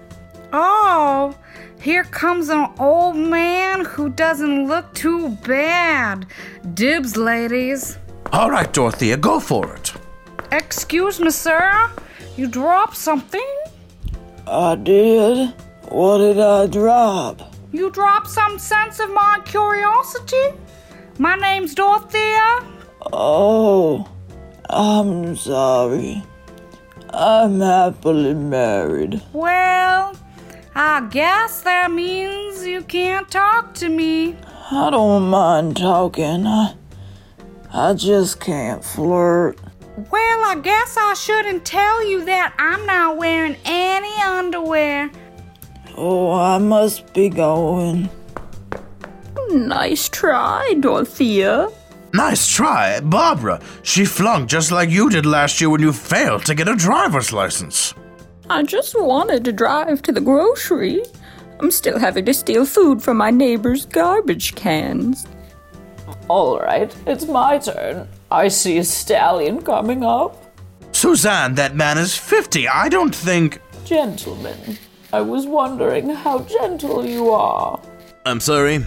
Oh, 0.54 1.36
here 1.80 2.04
comes 2.04 2.50
an 2.50 2.68
old 2.80 3.16
man 3.16 3.86
who 3.86 4.10
doesn't 4.10 4.68
look 4.68 4.94
too 4.94 5.30
bad. 5.46 6.28
Dibs, 6.74 7.18
ladies. 7.18 7.98
All 8.32 8.52
right, 8.52 8.72
Dorothea, 8.72 9.18
go 9.18 9.40
for 9.40 9.74
it. 9.76 9.94
Excuse 10.52 11.20
me, 11.20 11.30
sir. 11.30 11.90
You 12.38 12.48
dropped 12.48 12.96
something? 12.96 13.48
I 14.48 14.76
did. 14.76 15.54
What 15.90 16.20
did 16.20 16.40
I 16.40 16.68
drop? 16.68 17.54
You 17.74 17.90
dropped 17.90 18.30
some 18.30 18.58
sense 18.58 19.00
of 19.00 19.12
my 19.12 19.42
curiosity? 19.44 20.58
My 21.18 21.36
name's 21.36 21.76
Dorothea. 21.76 22.64
Oh, 23.12 24.10
I'm 24.70 25.36
sorry. 25.36 26.24
I'm 27.10 27.60
happily 27.60 28.34
married. 28.34 29.22
Well, 29.34 30.16
I 30.76 31.08
guess 31.10 31.62
that 31.62 31.92
means 31.92 32.66
you 32.66 32.84
can't 32.84 33.30
talk 33.30 33.74
to 33.76 33.90
me. 33.90 34.38
I 34.72 34.90
don't 34.92 35.30
mind 35.30 35.78
talking. 35.78 36.48
I, 36.48 36.76
I 37.74 37.94
just 37.94 38.40
can't 38.40 38.84
flirt. 38.84 39.60
Well, 40.48 40.58
I 40.58 40.62
guess 40.62 40.96
I 40.96 41.14
shouldn't 41.14 41.66
tell 41.66 42.08
you 42.08 42.24
that 42.24 42.54
I'm 42.58 42.86
not 42.86 43.18
wearing 43.18 43.58
any 43.66 44.16
underwear. 44.22 45.12
Oh, 45.98 46.32
I 46.32 46.58
must 46.58 47.14
be 47.14 47.28
going. 47.28 48.10
Nice 49.50 50.08
try, 50.08 50.74
Dorothea. 50.80 51.68
Nice 52.14 52.48
try, 52.48 53.02
Barbara. 53.02 53.60
She 53.84 54.06
flunked 54.06 54.50
just 54.50 54.72
like 54.72 54.90
you 54.90 55.10
did 55.10 55.26
last 55.26 55.60
year 55.60 55.70
when 55.70 55.82
you 55.82 55.92
failed 55.92 56.46
to 56.46 56.56
get 56.56 56.70
a 56.70 56.78
driver's 56.78 57.34
license. 57.34 57.94
I 58.50 58.64
just 58.64 58.98
wanted 58.98 59.44
to 59.44 59.52
drive 59.52 60.02
to 60.04 60.14
the 60.14 60.22
grocery. 60.22 61.04
I'm 61.60 61.72
still 61.72 62.00
having 62.00 62.24
to 62.24 62.34
steal 62.34 62.66
food 62.66 63.02
from 63.02 63.18
my 63.18 63.32
neighbor's 63.32 63.86
garbage 63.86 64.56
cans. 64.56 65.28
All 66.30 66.58
right, 66.58 66.96
it's 67.06 67.26
my 67.26 67.58
turn. 67.58 68.08
I 68.30 68.50
see 68.50 68.78
a 68.78 68.84
stallion 68.84 69.62
coming 69.62 70.04
up. 70.04 70.44
Suzanne, 70.92 71.56
that 71.56 71.76
man 71.76 71.98
is 71.98 72.18
50. 72.18 72.68
I 72.68 72.90
don't 72.90 73.16
think. 73.16 73.62
Gentlemen, 73.86 74.78
I 75.14 75.22
was 75.22 75.46
wondering 75.46 76.10
how 76.10 76.40
gentle 76.40 77.06
you 77.06 77.32
are. 77.32 77.80
I'm 78.26 78.42
sorry. 78.42 78.84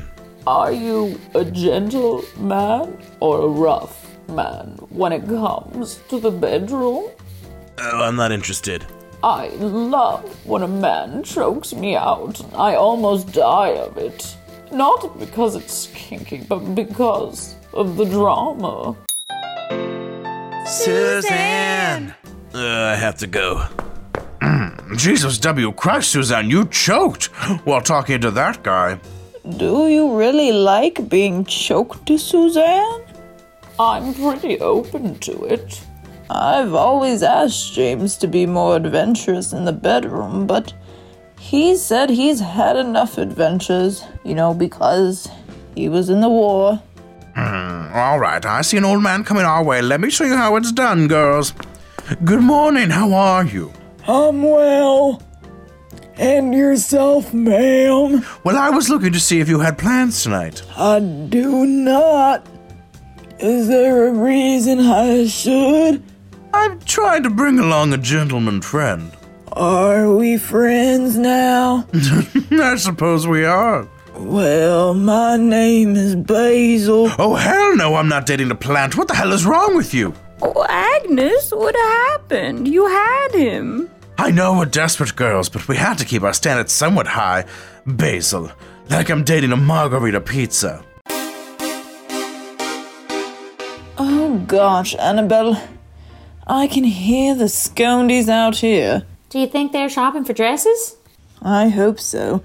Are 0.46 0.72
you 0.72 1.18
a 1.34 1.44
gentle 1.44 2.22
man 2.38 2.98
or 3.20 3.40
a 3.40 3.48
rough 3.48 4.14
man 4.28 4.76
when 4.90 5.12
it 5.12 5.26
comes 5.26 6.00
to 6.10 6.20
the 6.20 6.30
bedroom? 6.30 7.08
Oh, 7.78 8.02
I'm 8.02 8.16
not 8.16 8.32
interested. 8.32 8.84
I 9.22 9.48
love 9.58 10.24
when 10.46 10.62
a 10.62 10.68
man 10.68 11.22
chokes 11.22 11.72
me 11.72 11.96
out. 11.96 12.42
I 12.54 12.74
almost 12.74 13.32
die 13.32 13.76
of 13.76 13.96
it. 13.96 14.36
Not 14.70 15.18
because 15.18 15.56
it's 15.56 15.86
kinky, 15.94 16.44
but 16.46 16.74
because 16.74 17.54
of 17.72 17.96
the 17.96 18.04
drama. 18.04 18.96
Suzanne! 20.66 22.14
Uh, 22.54 22.58
I 22.58 22.96
have 22.96 23.16
to 23.18 23.26
go. 23.26 23.66
Jesus 24.96 25.38
W. 25.38 25.72
Christ, 25.72 26.10
Suzanne, 26.10 26.48
you 26.48 26.66
choked 26.66 27.26
while 27.64 27.80
talking 27.80 28.20
to 28.20 28.30
that 28.30 28.62
guy. 28.62 29.00
Do 29.56 29.88
you 29.88 30.16
really 30.16 30.52
like 30.52 31.08
being 31.08 31.44
choked, 31.44 32.06
to 32.06 32.18
Suzanne? 32.18 33.02
I'm 33.78 34.14
pretty 34.14 34.60
open 34.60 35.18
to 35.20 35.44
it. 35.44 35.82
I've 36.28 36.74
always 36.74 37.22
asked 37.22 37.72
James 37.72 38.16
to 38.18 38.28
be 38.28 38.46
more 38.46 38.76
adventurous 38.76 39.52
in 39.52 39.64
the 39.64 39.72
bedroom, 39.72 40.46
but 40.46 40.72
he 41.38 41.74
said 41.74 42.10
he's 42.10 42.38
had 42.38 42.76
enough 42.76 43.18
adventures, 43.18 44.04
you 44.24 44.34
know, 44.34 44.54
because 44.54 45.28
he 45.74 45.88
was 45.88 46.10
in 46.10 46.20
the 46.20 46.28
war. 46.28 46.80
Hmm, 47.34 47.92
all 47.94 48.18
right, 48.18 48.44
I 48.44 48.62
see 48.62 48.76
an 48.76 48.84
old 48.84 49.02
man 49.02 49.24
coming 49.24 49.44
our 49.44 49.62
way. 49.62 49.82
Let 49.82 50.00
me 50.00 50.10
show 50.10 50.24
you 50.24 50.36
how 50.36 50.56
it's 50.56 50.72
done, 50.72 51.08
girls. 51.08 51.54
Good 52.24 52.40
morning, 52.42 52.90
how 52.90 53.12
are 53.12 53.44
you? 53.44 53.72
I'm 54.06 54.42
well. 54.42 55.22
And 56.16 56.52
yourself, 56.54 57.32
ma'am? 57.32 58.24
Well, 58.44 58.56
I 58.58 58.70
was 58.70 58.90
looking 58.90 59.12
to 59.12 59.20
see 59.20 59.40
if 59.40 59.48
you 59.48 59.60
had 59.60 59.78
plans 59.78 60.22
tonight. 60.22 60.62
I 60.76 61.00
do 61.00 61.64
not. 61.66 62.46
Is 63.38 63.68
there 63.68 64.08
a 64.08 64.12
reason 64.12 64.80
I 64.80 65.26
should? 65.26 66.02
I'm 66.52 66.78
trying 66.80 67.22
to 67.22 67.30
bring 67.30 67.58
along 67.58 67.92
a 67.94 67.98
gentleman 67.98 68.60
friend. 68.60 69.12
Are 69.52 70.14
we 70.14 70.36
friends 70.36 71.16
now? 71.16 71.86
I 72.52 72.76
suppose 72.76 73.26
we 73.26 73.44
are. 73.44 73.88
Well, 74.20 74.92
my 74.92 75.38
name 75.38 75.96
is 75.96 76.14
Basil. 76.14 77.10
Oh, 77.18 77.34
hell 77.36 77.74
no, 77.74 77.94
I'm 77.94 78.08
not 78.08 78.26
dating 78.26 78.50
a 78.50 78.54
plant. 78.54 78.96
What 78.96 79.08
the 79.08 79.14
hell 79.14 79.32
is 79.32 79.46
wrong 79.46 79.74
with 79.74 79.94
you? 79.94 80.12
Oh, 80.42 80.66
Agnes, 80.68 81.50
what 81.52 81.74
happened? 81.74 82.68
You 82.68 82.86
had 82.86 83.32
him. 83.32 83.90
I 84.18 84.30
know 84.30 84.58
we're 84.58 84.66
desperate 84.66 85.16
girls, 85.16 85.48
but 85.48 85.66
we 85.68 85.76
had 85.76 85.96
to 85.98 86.04
keep 86.04 86.22
our 86.22 86.34
standards 86.34 86.70
somewhat 86.70 87.06
high. 87.06 87.46
Basil, 87.86 88.52
like 88.90 89.08
I'm 89.08 89.24
dating 89.24 89.52
a 89.52 89.56
margarita 89.56 90.20
pizza. 90.20 90.84
Oh 93.96 94.44
gosh, 94.46 94.94
Annabelle. 94.96 95.60
I 96.46 96.66
can 96.66 96.84
hear 96.84 97.34
the 97.34 97.44
scondies 97.44 98.28
out 98.28 98.58
here. 98.58 99.04
Do 99.30 99.38
you 99.38 99.46
think 99.46 99.72
they're 99.72 99.88
shopping 99.88 100.24
for 100.24 100.34
dresses? 100.34 100.96
I 101.40 101.68
hope 101.68 101.98
so. 101.98 102.42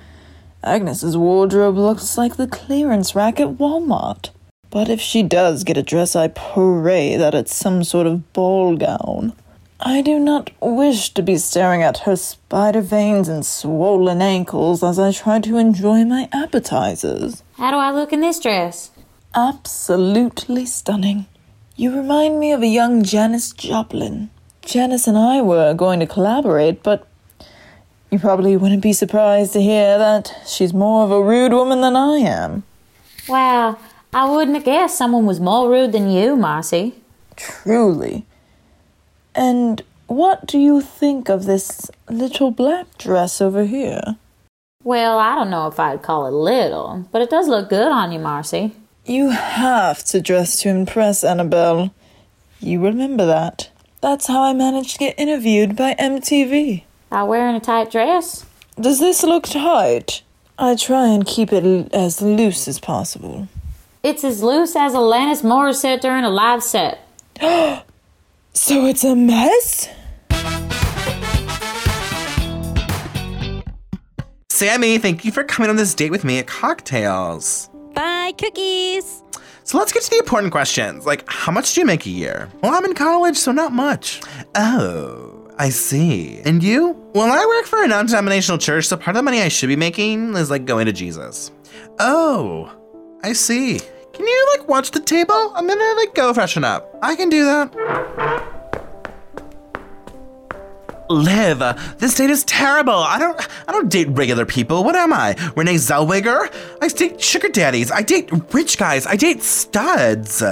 Agnes's 0.66 1.16
wardrobe 1.16 1.78
looks 1.78 2.18
like 2.18 2.36
the 2.36 2.48
clearance 2.48 3.16
rack 3.16 3.40
at 3.40 3.58
Walmart. 3.58 4.32
But 4.72 4.90
if 4.90 5.00
she 5.00 5.24
does 5.24 5.64
get 5.64 5.78
a 5.78 5.84
dress, 5.84 6.16
I 6.16 6.28
pray 6.28 7.16
that 7.16 7.36
it's 7.36 7.56
some 7.56 7.84
sort 7.84 8.08
of 8.08 8.34
ball 8.34 8.76
gown. 8.76 9.34
I 9.80 10.02
do 10.02 10.20
not 10.20 10.52
wish 10.62 11.14
to 11.14 11.22
be 11.22 11.38
staring 11.38 11.84
at 11.84 12.00
her 12.00 12.16
spider 12.16 12.82
veins 12.82 13.28
and 13.28 13.46
swollen 13.46 14.22
ankles 14.22 14.84
as 14.84 14.98
I 14.98 15.12
try 15.12 15.40
to 15.40 15.58
enjoy 15.58 16.04
my 16.06 16.28
appetizers. 16.34 17.44
How 17.58 17.72
do 17.72 17.78
I 17.78 17.92
look 17.92 18.12
in 18.12 18.22
this 18.22 18.40
dress? 18.40 18.92
Absolutely 19.36 20.66
stunning. 20.66 21.26
You 21.76 21.96
remind 21.96 22.40
me 22.40 22.54
of 22.54 22.62
a 22.62 22.68
young 22.68 23.04
Janis 23.04 23.52
Joplin. 23.52 24.30
Janice 24.62 25.08
and 25.08 25.18
I 25.18 25.42
were 25.42 25.74
going 25.74 26.00
to 26.00 26.08
collaborate, 26.08 26.82
but 26.82 27.06
you 28.12 28.20
probably 28.20 28.56
wouldn't 28.56 28.84
be 28.84 28.94
surprised 28.94 29.54
to 29.54 29.62
hear 29.62 29.98
that 29.98 30.34
she's 30.48 30.74
more 30.74 31.04
of 31.04 31.12
a 31.12 31.22
rude 31.22 31.52
woman 31.52 31.82
than 31.82 31.96
I 31.96 32.18
am. 32.18 32.64
Wow, 33.28 33.78
I 34.14 34.30
wouldn't 34.30 34.56
have 34.56 34.66
guessed 34.66 34.98
someone 34.98 35.26
was 35.26 35.40
more 35.40 35.70
rude 35.70 35.92
than 35.92 36.10
you, 36.10 36.36
Marcy. 36.36 36.96
Truly. 37.36 38.26
And 39.34 39.82
what 40.08 40.46
do 40.46 40.58
you 40.58 40.82
think 40.82 41.30
of 41.30 41.46
this 41.46 41.90
little 42.10 42.52
black 42.52 42.98
dress 42.98 43.42
over 43.42 43.66
here? 43.66 44.16
Well, 44.84 45.18
I 45.18 45.36
don't 45.36 45.50
know 45.50 45.68
if 45.68 45.80
I'd 45.80 46.04
call 46.04 46.28
it 46.28 46.32
little, 46.32 47.10
but 47.12 47.22
it 47.22 47.30
does 47.30 47.48
look 47.48 47.70
good 47.70 47.92
on 47.92 48.12
you, 48.12 48.20
Marcy. 48.20 48.74
You 49.04 49.32
have 49.32 50.04
to 50.06 50.22
dress 50.22 50.62
to 50.62 50.70
impress, 50.70 51.24
Annabelle. 51.24 51.94
You 52.60 52.82
remember 52.84 53.26
that. 53.26 53.70
That's 54.02 54.28
how 54.28 54.44
I 54.44 54.54
managed 54.54 54.94
to 54.94 55.00
get 55.00 55.20
interviewed 55.20 55.76
by 55.76 55.96
MTV. 55.96 56.85
By 57.10 57.24
wearing 57.24 57.56
a 57.56 57.60
tight 57.60 57.92
dress? 57.92 58.46
Does 58.80 59.00
this 59.00 59.24
look 59.24 59.44
tight? 59.46 60.22
I 60.58 60.76
try 60.76 61.08
and 61.08 61.26
keep 61.26 61.52
it 61.54 61.64
l- 61.64 61.88
as 61.94 62.22
loose 62.22 62.68
as 62.68 62.80
possible. 62.80 63.48
It's 64.04 64.24
as 64.24 64.42
loose 64.44 64.76
as 64.76 64.94
Alanis 64.94 65.42
Morissette 65.42 66.02
during 66.02 66.24
a 66.24 66.30
live 66.30 66.64
set. 66.64 67.00
So 68.58 68.86
it's 68.86 69.04
a 69.04 69.18
mess? 69.18 69.90
Sammy, 74.50 74.98
thank 74.98 75.26
you 75.26 75.32
for 75.34 75.44
coming 75.44 75.70
on 75.70 75.76
this 75.76 75.94
date 75.94 76.10
with 76.12 76.24
me 76.24 76.40
at 76.40 76.48
Cocktails. 76.48 77.70
by 77.94 78.32
Cookies. 78.38 79.22
So 79.66 79.78
let's 79.78 79.92
get 79.92 80.04
to 80.04 80.10
the 80.10 80.20
important 80.20 80.54
questions. 80.54 81.06
Like, 81.06 81.26
how 81.28 81.52
much 81.52 81.74
do 81.74 81.82
you 81.82 81.86
make 81.86 82.06
a 82.06 82.10
year? 82.10 82.48
Well, 82.62 82.74
I'm 82.74 82.86
in 82.86 82.94
college, 82.94 83.36
so 83.36 83.52
not 83.52 83.74
much. 83.74 84.22
Oh, 84.56 85.25
I 85.58 85.70
see. 85.70 86.42
And 86.44 86.62
you? 86.62 87.02
Well, 87.14 87.32
I 87.32 87.46
work 87.46 87.66
for 87.66 87.84
a 87.84 87.88
non 87.88 88.08
denominational 88.08 88.58
church, 88.58 88.86
so 88.86 88.98
part 88.98 89.16
of 89.16 89.16
the 89.16 89.24
money 89.24 89.42
I 89.42 89.48
should 89.48 89.68
be 89.68 89.76
making 89.76 90.36
is 90.36 90.50
like 90.50 90.66
going 90.66 90.86
to 90.86 90.92
Jesus. 90.92 91.52
Oh, 92.00 92.72
I 93.24 93.34
see. 93.34 93.80
Can 94.14 94.28
you 94.28 94.56
like 94.58 94.68
watch 94.68 94.92
the 94.92 95.00
table? 95.00 95.54
I'm 95.56 95.68
gonna 95.68 95.94
like 95.98 96.14
go 96.14 96.34
freshen 96.34 96.64
up. 96.64 96.98
I 97.02 97.16
can 97.16 97.30
do 97.30 97.46
that. 97.46 98.52
Liv, 101.10 101.60
this 102.00 102.16
date 102.16 102.30
is 102.30 102.44
terrible. 102.46 102.94
I 102.94 103.20
don't 103.20 103.48
I 103.68 103.72
don't 103.72 103.90
date 103.90 104.10
regular 104.10 104.46
people. 104.46 104.84
What 104.84 104.96
am 104.96 105.14
I? 105.14 105.36
Renee 105.56 105.76
Zellweger? 105.76 106.52
I 106.82 106.88
date 106.88 107.22
sugar 107.22 107.50
daddies. 107.50 107.92
I 107.92 108.02
date 108.02 108.30
rich 108.54 108.78
guys. 108.78 109.06
I 109.06 109.16
date 109.16 109.44
studs. 109.44 110.44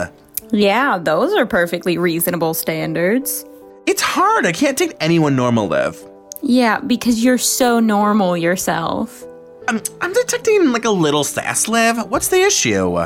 Yeah, 0.51 0.97
those 0.99 1.33
are 1.33 1.45
perfectly 1.45 1.97
reasonable 1.97 2.53
standards. 2.53 3.45
It's 3.86 4.02
hard. 4.02 4.46
I 4.46 4.52
can't 4.52 4.78
date 4.78 4.96
anyone 5.00 5.36
normal, 5.36 5.67
Liv. 5.67 6.02
Yeah, 6.41 6.80
because 6.80 7.24
you're 7.24 7.38
so 7.38 7.80
normal 7.80 8.36
yourself. 8.38 9.24
I'm, 9.67 9.82
I'm 10.02 10.13
detecting 10.13 10.72
like 10.72 10.86
a 10.86 10.89
little 10.89 11.24
sass, 11.24 11.67
Liv. 11.67 11.98
What's 12.10 12.28
the 12.28 12.41
issue? 12.41 12.98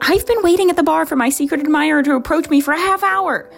I've 0.00 0.26
been 0.26 0.42
waiting 0.42 0.70
at 0.70 0.76
the 0.76 0.82
bar 0.82 1.06
for 1.06 1.16
my 1.16 1.28
secret 1.28 1.60
admirer 1.60 2.02
to 2.02 2.14
approach 2.14 2.48
me 2.48 2.60
for 2.60 2.72
a 2.72 2.78
half 2.78 3.02
hour. 3.02 3.48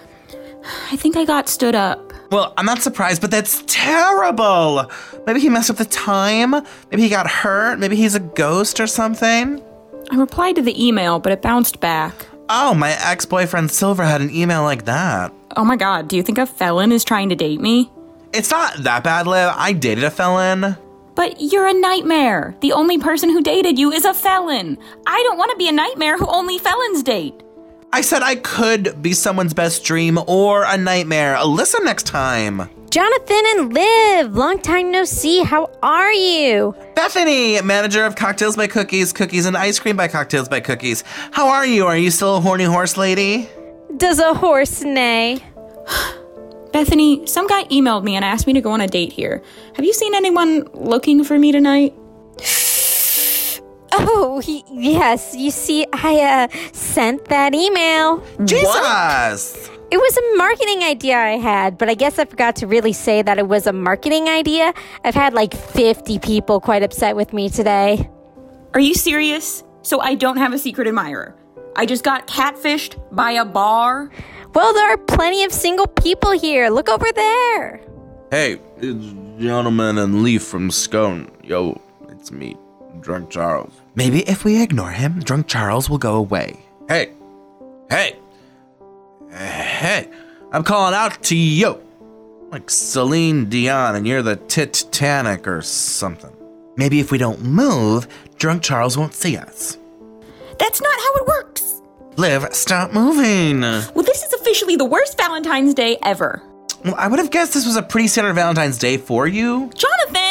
I 0.90 0.96
think 0.96 1.16
I 1.16 1.24
got 1.24 1.48
stood 1.48 1.74
up. 1.74 2.12
Well, 2.30 2.52
I'm 2.56 2.66
not 2.66 2.82
surprised, 2.82 3.20
but 3.20 3.30
that's 3.30 3.62
terrible. 3.66 4.90
Maybe 5.26 5.40
he 5.40 5.48
messed 5.48 5.70
up 5.70 5.76
the 5.76 5.84
time. 5.84 6.50
Maybe 6.90 7.02
he 7.02 7.08
got 7.08 7.28
hurt. 7.28 7.78
Maybe 7.78 7.96
he's 7.96 8.14
a 8.14 8.20
ghost 8.20 8.80
or 8.80 8.86
something. 8.86 9.62
I 10.10 10.16
replied 10.16 10.56
to 10.56 10.62
the 10.62 10.84
email, 10.84 11.18
but 11.18 11.32
it 11.32 11.42
bounced 11.42 11.80
back. 11.80 12.26
Oh, 12.48 12.74
my 12.74 12.90
ex 12.90 13.24
boyfriend 13.24 13.70
Silver 13.70 14.04
had 14.04 14.20
an 14.20 14.30
email 14.30 14.62
like 14.62 14.84
that. 14.84 15.32
Oh 15.56 15.64
my 15.64 15.76
god, 15.76 16.08
do 16.08 16.16
you 16.16 16.22
think 16.22 16.38
a 16.38 16.46
felon 16.46 16.92
is 16.92 17.04
trying 17.04 17.28
to 17.30 17.34
date 17.34 17.60
me? 17.60 17.90
It's 18.32 18.50
not 18.50 18.76
that 18.78 19.04
bad, 19.04 19.26
Liv. 19.26 19.52
I 19.54 19.72
dated 19.72 20.04
a 20.04 20.10
felon. 20.10 20.76
But 21.14 21.40
you're 21.40 21.66
a 21.66 21.72
nightmare. 21.72 22.56
The 22.60 22.72
only 22.72 22.98
person 22.98 23.30
who 23.30 23.40
dated 23.40 23.78
you 23.78 23.92
is 23.92 24.04
a 24.04 24.12
felon. 24.12 24.76
I 25.06 25.22
don't 25.22 25.38
want 25.38 25.52
to 25.52 25.56
be 25.56 25.68
a 25.68 25.72
nightmare 25.72 26.18
who 26.18 26.26
only 26.26 26.58
felons 26.58 27.04
date. 27.04 27.40
I 27.92 28.00
said 28.00 28.22
I 28.22 28.34
could 28.34 29.00
be 29.00 29.12
someone's 29.12 29.54
best 29.54 29.84
dream 29.84 30.18
or 30.26 30.64
a 30.64 30.76
nightmare. 30.76 31.40
Listen 31.44 31.84
next 31.84 32.06
time. 32.06 32.68
Jonathan 32.94 33.42
and 33.56 33.74
Liv, 33.74 34.36
long 34.36 34.60
time 34.60 34.92
no 34.92 35.02
see. 35.02 35.42
How 35.42 35.68
are 35.82 36.12
you? 36.12 36.76
Bethany, 36.94 37.60
manager 37.60 38.04
of 38.04 38.14
Cocktails 38.14 38.54
by 38.54 38.68
Cookies, 38.68 39.12
Cookies 39.12 39.46
and 39.46 39.56
Ice 39.56 39.80
Cream 39.80 39.96
by 39.96 40.06
Cocktails 40.06 40.48
by 40.48 40.60
Cookies. 40.60 41.02
How 41.32 41.48
are 41.48 41.66
you? 41.66 41.86
Are 41.86 41.96
you 41.96 42.12
still 42.12 42.36
a 42.36 42.40
horny 42.40 42.62
horse 42.62 42.96
lady? 42.96 43.48
Does 43.96 44.20
a 44.20 44.32
horse 44.32 44.82
neigh? 44.84 45.42
Bethany, 46.72 47.26
some 47.26 47.48
guy 47.48 47.64
emailed 47.64 48.04
me 48.04 48.14
and 48.14 48.24
asked 48.24 48.46
me 48.46 48.52
to 48.52 48.60
go 48.60 48.70
on 48.70 48.80
a 48.80 48.86
date 48.86 49.12
here. 49.12 49.42
Have 49.74 49.84
you 49.84 49.92
seen 49.92 50.14
anyone 50.14 50.62
looking 50.72 51.24
for 51.24 51.36
me 51.36 51.50
tonight? 51.50 51.94
Oh, 53.96 54.40
he, 54.40 54.64
yes. 54.68 55.36
You 55.36 55.52
see, 55.52 55.86
I 55.92 56.20
uh, 56.20 56.48
sent 56.72 57.26
that 57.26 57.54
email. 57.54 58.24
Jesus! 58.44 59.70
It 59.94 60.00
was 60.00 60.16
a 60.16 60.36
marketing 60.36 60.82
idea 60.82 61.16
I 61.16 61.36
had, 61.36 61.78
but 61.78 61.88
I 61.88 61.94
guess 61.94 62.18
I 62.18 62.24
forgot 62.24 62.56
to 62.56 62.66
really 62.66 62.92
say 62.92 63.22
that 63.22 63.38
it 63.38 63.46
was 63.46 63.68
a 63.68 63.72
marketing 63.72 64.28
idea. 64.28 64.74
I've 65.04 65.14
had 65.14 65.34
like 65.34 65.54
50 65.54 66.18
people 66.18 66.60
quite 66.60 66.82
upset 66.82 67.14
with 67.14 67.32
me 67.32 67.48
today. 67.48 68.10
Are 68.74 68.80
you 68.80 68.94
serious? 68.94 69.62
So 69.82 70.00
I 70.00 70.16
don't 70.16 70.38
have 70.38 70.52
a 70.52 70.58
secret 70.58 70.88
admirer. 70.88 71.36
I 71.76 71.86
just 71.86 72.02
got 72.02 72.26
catfished 72.26 73.00
by 73.14 73.30
a 73.30 73.44
bar. 73.44 74.10
Well, 74.52 74.74
there 74.74 74.90
are 74.90 74.98
plenty 74.98 75.44
of 75.44 75.52
single 75.52 75.86
people 75.86 76.32
here. 76.32 76.70
Look 76.70 76.88
over 76.88 77.06
there. 77.14 77.80
Hey, 78.32 78.58
it's 78.78 79.14
gentleman 79.40 79.98
and 79.98 80.24
Leaf 80.24 80.42
from 80.42 80.72
Scone. 80.72 81.30
Yo, 81.44 81.80
it's 82.08 82.32
me, 82.32 82.56
Drunk 82.98 83.30
Charles. 83.30 83.72
Maybe 83.94 84.28
if 84.28 84.44
we 84.44 84.60
ignore 84.60 84.90
him, 84.90 85.20
Drunk 85.20 85.46
Charles 85.46 85.88
will 85.88 85.98
go 85.98 86.16
away. 86.16 86.58
Hey, 86.88 87.12
hey, 87.90 88.18
hey, 89.34 90.08
I'm 90.52 90.64
calling 90.64 90.94
out 90.94 91.22
to 91.24 91.36
you. 91.36 91.80
Like 92.50 92.70
Celine 92.70 93.48
Dion, 93.48 93.96
and 93.96 94.06
you're 94.06 94.22
the 94.22 94.36
Titanic 94.36 95.48
or 95.48 95.60
something. 95.62 96.30
Maybe 96.76 97.00
if 97.00 97.10
we 97.10 97.18
don't 97.18 97.42
move, 97.42 98.06
Drunk 98.38 98.62
Charles 98.62 98.96
won't 98.96 99.14
see 99.14 99.36
us. 99.36 99.78
That's 100.58 100.80
not 100.80 100.96
how 100.96 101.14
it 101.16 101.26
works. 101.26 101.82
Liv, 102.16 102.46
stop 102.54 102.92
moving. 102.92 103.60
Well, 103.62 104.04
this 104.04 104.22
is 104.22 104.32
officially 104.34 104.76
the 104.76 104.84
worst 104.84 105.16
Valentine's 105.16 105.74
Day 105.74 105.96
ever. 106.02 106.40
Well, 106.84 106.94
I 106.96 107.08
would 107.08 107.18
have 107.18 107.30
guessed 107.30 107.54
this 107.54 107.66
was 107.66 107.76
a 107.76 107.82
pretty 107.82 108.08
standard 108.08 108.34
Valentine's 108.34 108.78
Day 108.78 108.98
for 108.98 109.26
you. 109.26 109.70
Jonathan, 109.74 110.23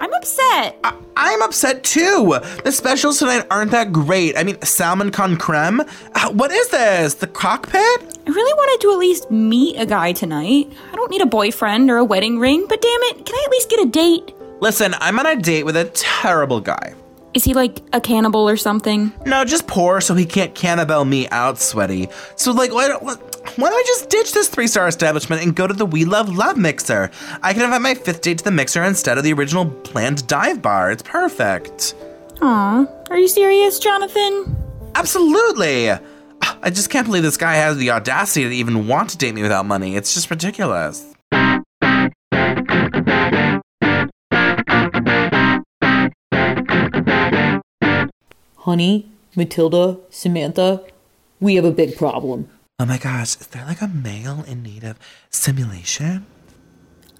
I'm 0.00 0.12
upset. 0.14 0.76
I- 0.84 0.94
I'm 1.16 1.42
upset 1.42 1.84
too. 1.84 2.36
The 2.64 2.72
specials 2.72 3.18
tonight 3.20 3.46
aren't 3.50 3.70
that 3.70 3.92
great. 3.92 4.36
I 4.36 4.42
mean, 4.42 4.60
salmon 4.62 5.10
con 5.10 5.36
creme. 5.36 5.80
Uh, 6.14 6.30
what 6.32 6.50
is 6.50 6.68
this? 6.68 7.14
The 7.14 7.26
cockpit? 7.28 7.80
I 8.26 8.30
really 8.30 8.52
wanted 8.54 8.82
to 8.82 8.92
at 8.92 8.98
least 8.98 9.30
meet 9.30 9.76
a 9.78 9.86
guy 9.86 10.12
tonight. 10.12 10.72
I 10.92 10.96
don't 10.96 11.10
need 11.10 11.22
a 11.22 11.26
boyfriend 11.26 11.90
or 11.90 11.98
a 11.98 12.04
wedding 12.04 12.40
ring, 12.40 12.66
but 12.68 12.82
damn 12.82 13.00
it, 13.02 13.24
can 13.24 13.34
I 13.34 13.42
at 13.44 13.50
least 13.50 13.70
get 13.70 13.80
a 13.86 13.88
date? 13.88 14.34
Listen, 14.60 14.94
I'm 14.98 15.18
on 15.18 15.26
a 15.26 15.36
date 15.36 15.64
with 15.64 15.76
a 15.76 15.84
terrible 15.94 16.60
guy. 16.60 16.94
Is 17.34 17.44
he 17.44 17.52
like 17.54 17.80
a 17.92 18.00
cannibal 18.00 18.48
or 18.48 18.56
something? 18.56 19.12
No, 19.26 19.44
just 19.44 19.66
poor 19.66 20.00
so 20.00 20.14
he 20.14 20.24
can't 20.24 20.54
cannibal 20.54 21.04
me 21.04 21.28
out, 21.30 21.58
sweaty. 21.58 22.08
So, 22.36 22.52
like, 22.52 22.72
why 22.72 22.88
don't, 22.88 23.33
why 23.56 23.68
don't 23.68 23.78
I 23.78 23.84
just 23.86 24.10
ditch 24.10 24.32
this 24.32 24.48
three 24.48 24.66
star 24.66 24.88
establishment 24.88 25.42
and 25.42 25.54
go 25.54 25.66
to 25.66 25.74
the 25.74 25.86
We 25.86 26.04
Love 26.04 26.28
Love 26.34 26.56
Mixer? 26.56 27.10
I 27.42 27.52
can 27.52 27.62
invite 27.62 27.82
my 27.82 27.94
fifth 27.94 28.22
date 28.22 28.38
to 28.38 28.44
the 28.44 28.50
mixer 28.50 28.82
instead 28.82 29.18
of 29.18 29.24
the 29.24 29.32
original 29.32 29.66
planned 29.66 30.26
dive 30.26 30.60
bar. 30.62 30.90
It's 30.90 31.02
perfect. 31.02 31.94
Aw, 32.40 32.86
are 33.10 33.18
you 33.18 33.28
serious, 33.28 33.78
Jonathan? 33.78 34.56
Absolutely. 34.94 35.90
I 35.90 36.70
just 36.70 36.90
can't 36.90 37.06
believe 37.06 37.22
this 37.22 37.36
guy 37.36 37.54
has 37.54 37.76
the 37.76 37.90
audacity 37.90 38.48
to 38.48 38.54
even 38.54 38.88
want 38.88 39.10
to 39.10 39.18
date 39.18 39.34
me 39.34 39.42
without 39.42 39.66
money. 39.66 39.96
It's 39.96 40.14
just 40.14 40.30
ridiculous. 40.30 41.14
Honey, 48.58 49.10
Matilda, 49.36 49.98
Samantha, 50.10 50.82
we 51.38 51.56
have 51.56 51.64
a 51.64 51.70
big 51.70 51.96
problem. 51.96 52.48
Oh 52.80 52.86
my 52.86 52.98
gosh, 52.98 53.36
is 53.36 53.46
there 53.46 53.64
like 53.66 53.80
a 53.82 53.86
male 53.86 54.42
in 54.48 54.64
need 54.64 54.82
of 54.82 54.98
simulation? 55.30 56.26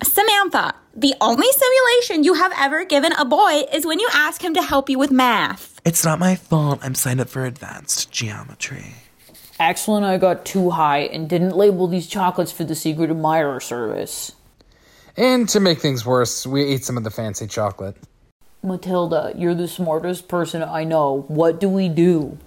Samantha, 0.02 0.74
the 0.96 1.14
only 1.20 1.46
simulation 1.52 2.24
you 2.24 2.34
have 2.34 2.52
ever 2.58 2.84
given 2.84 3.12
a 3.12 3.24
boy 3.24 3.62
is 3.72 3.86
when 3.86 4.00
you 4.00 4.08
ask 4.12 4.42
him 4.42 4.52
to 4.54 4.62
help 4.62 4.90
you 4.90 4.98
with 4.98 5.12
math. 5.12 5.80
It's 5.84 6.04
not 6.04 6.18
my 6.18 6.34
fault. 6.34 6.80
I'm 6.82 6.96
signed 6.96 7.20
up 7.20 7.28
for 7.28 7.46
advanced 7.46 8.10
geometry. 8.10 8.96
Axel 9.60 9.96
and 9.96 10.04
I 10.04 10.18
got 10.18 10.44
too 10.44 10.70
high 10.70 11.02
and 11.02 11.30
didn't 11.30 11.56
label 11.56 11.86
these 11.86 12.08
chocolates 12.08 12.50
for 12.50 12.64
the 12.64 12.74
secret 12.74 13.08
admirer 13.08 13.60
service. 13.60 14.32
And 15.16 15.48
to 15.50 15.60
make 15.60 15.78
things 15.78 16.04
worse, 16.04 16.44
we 16.44 16.64
ate 16.64 16.84
some 16.84 16.96
of 16.96 17.04
the 17.04 17.12
fancy 17.12 17.46
chocolate. 17.46 17.96
Matilda, 18.64 19.32
you're 19.36 19.54
the 19.54 19.68
smartest 19.68 20.26
person 20.26 20.64
I 20.64 20.82
know. 20.82 21.26
What 21.28 21.60
do 21.60 21.68
we 21.68 21.88
do? 21.88 22.38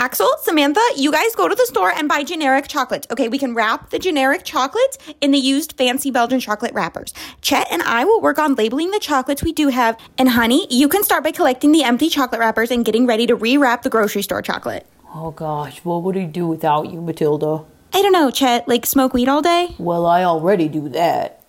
Axel, 0.00 0.30
Samantha, 0.40 0.80
you 0.96 1.12
guys 1.12 1.34
go 1.34 1.46
to 1.46 1.54
the 1.54 1.66
store 1.66 1.90
and 1.90 2.08
buy 2.08 2.24
generic 2.24 2.68
chocolates. 2.68 3.06
Okay, 3.10 3.28
we 3.28 3.36
can 3.36 3.54
wrap 3.54 3.90
the 3.90 3.98
generic 3.98 4.44
chocolates 4.44 4.96
in 5.20 5.30
the 5.30 5.36
used 5.36 5.74
fancy 5.74 6.10
Belgian 6.10 6.40
chocolate 6.40 6.72
wrappers. 6.72 7.12
Chet 7.42 7.66
and 7.70 7.82
I 7.82 8.06
will 8.06 8.22
work 8.22 8.38
on 8.38 8.54
labeling 8.54 8.92
the 8.92 8.98
chocolates 8.98 9.42
we 9.42 9.52
do 9.52 9.68
have. 9.68 10.00
And 10.16 10.30
honey, 10.30 10.66
you 10.70 10.88
can 10.88 11.04
start 11.04 11.22
by 11.22 11.32
collecting 11.32 11.70
the 11.70 11.82
empty 11.82 12.08
chocolate 12.08 12.40
wrappers 12.40 12.70
and 12.70 12.82
getting 12.82 13.06
ready 13.06 13.26
to 13.26 13.36
rewrap 13.36 13.82
the 13.82 13.90
grocery 13.90 14.22
store 14.22 14.40
chocolate. 14.40 14.86
Oh 15.14 15.32
gosh, 15.32 15.84
what 15.84 16.02
would 16.02 16.16
he 16.16 16.24
do 16.24 16.46
without 16.46 16.90
you, 16.90 17.02
Matilda? 17.02 17.66
I 17.92 18.00
don't 18.00 18.12
know, 18.12 18.30
Chet, 18.30 18.66
like 18.66 18.86
smoke 18.86 19.12
weed 19.12 19.28
all 19.28 19.42
day? 19.42 19.74
Well, 19.76 20.06
I 20.06 20.24
already 20.24 20.68
do 20.68 20.88
that. 20.88 21.39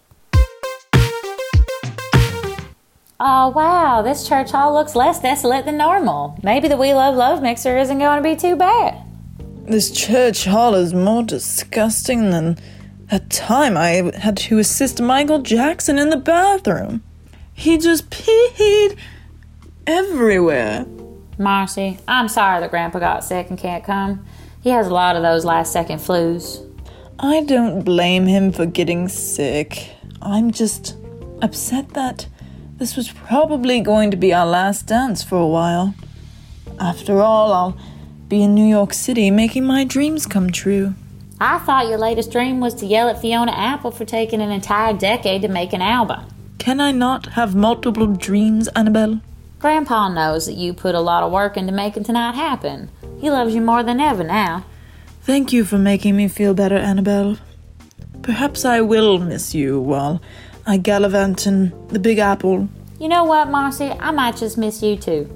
Oh, 3.23 3.49
wow, 3.49 4.01
this 4.01 4.27
church 4.27 4.49
hall 4.49 4.73
looks 4.73 4.95
less 4.95 5.19
desolate 5.19 5.65
than 5.65 5.77
normal. 5.77 6.39
Maybe 6.41 6.67
the 6.67 6.75
We 6.75 6.95
Love 6.95 7.13
Love 7.13 7.43
mixer 7.43 7.77
isn't 7.77 7.99
going 7.99 8.17
to 8.17 8.27
be 8.27 8.35
too 8.35 8.55
bad. 8.55 8.99
This 9.63 9.91
church 9.91 10.45
hall 10.45 10.73
is 10.73 10.91
more 10.91 11.21
disgusting 11.21 12.31
than 12.31 12.57
that 13.11 13.29
time 13.29 13.77
I 13.77 14.11
had 14.17 14.37
to 14.37 14.57
assist 14.57 14.99
Michael 14.99 15.37
Jackson 15.37 15.99
in 15.99 16.09
the 16.09 16.17
bathroom. 16.17 17.03
He 17.53 17.77
just 17.77 18.09
peed 18.09 18.97
everywhere. 19.85 20.87
Marcy, 21.37 21.99
I'm 22.07 22.27
sorry 22.27 22.59
that 22.61 22.71
Grandpa 22.71 22.97
got 22.97 23.23
sick 23.23 23.51
and 23.51 23.59
can't 23.59 23.83
come. 23.83 24.25
He 24.61 24.71
has 24.71 24.87
a 24.87 24.93
lot 24.93 25.15
of 25.15 25.21
those 25.21 25.45
last 25.45 25.71
second 25.71 25.99
flus. 25.99 26.67
I 27.19 27.43
don't 27.43 27.83
blame 27.83 28.25
him 28.25 28.51
for 28.51 28.65
getting 28.65 29.07
sick. 29.07 29.91
I'm 30.23 30.49
just 30.49 30.97
upset 31.43 31.89
that 31.89 32.25
this 32.81 32.97
was 32.97 33.11
probably 33.11 33.79
going 33.79 34.09
to 34.09 34.17
be 34.17 34.33
our 34.33 34.47
last 34.47 34.87
dance 34.87 35.21
for 35.21 35.35
a 35.35 35.45
while. 35.45 35.93
After 36.79 37.21
all, 37.21 37.53
I'll 37.53 37.77
be 38.27 38.41
in 38.41 38.55
New 38.55 38.65
York 38.65 38.91
City 38.91 39.29
making 39.29 39.65
my 39.65 39.83
dreams 39.83 40.25
come 40.25 40.49
true. 40.49 40.95
I 41.39 41.59
thought 41.59 41.89
your 41.89 41.99
latest 41.99 42.31
dream 42.31 42.59
was 42.59 42.73
to 42.75 42.87
yell 42.87 43.07
at 43.07 43.21
Fiona 43.21 43.51
Apple 43.51 43.91
for 43.91 44.03
taking 44.03 44.41
an 44.41 44.49
entire 44.49 44.93
decade 44.93 45.43
to 45.43 45.47
make 45.47 45.73
an 45.73 45.83
album. 45.83 46.25
Can 46.57 46.81
I 46.81 46.91
not 46.91 47.33
have 47.33 47.53
multiple 47.53 48.07
dreams, 48.07 48.67
Annabelle? 48.69 49.21
Grandpa 49.59 50.09
knows 50.09 50.47
that 50.47 50.55
you 50.55 50.73
put 50.73 50.95
a 50.95 51.01
lot 51.01 51.21
of 51.21 51.31
work 51.31 51.57
into 51.57 51.71
making 51.71 52.05
tonight 52.05 52.33
happen. 52.33 52.89
He 53.19 53.29
loves 53.29 53.53
you 53.53 53.61
more 53.61 53.83
than 53.83 53.99
ever 53.99 54.23
now. 54.23 54.65
Thank 55.21 55.53
you 55.53 55.65
for 55.65 55.77
making 55.77 56.17
me 56.17 56.27
feel 56.27 56.55
better, 56.55 56.77
Annabelle. 56.77 57.37
Perhaps 58.23 58.65
I 58.65 58.81
will 58.81 59.19
miss 59.19 59.53
you 59.53 59.79
while 59.79 60.19
I 60.65 60.77
gallivant 60.77 61.47
in 61.47 61.73
the 61.87 61.99
Big 61.99 62.19
Apple. 62.19 62.69
You 62.99 63.07
know 63.07 63.23
what, 63.23 63.49
Marcy? 63.49 63.89
I 63.89 64.11
might 64.11 64.37
just 64.37 64.57
miss 64.57 64.83
you 64.83 64.95
too. 64.95 65.29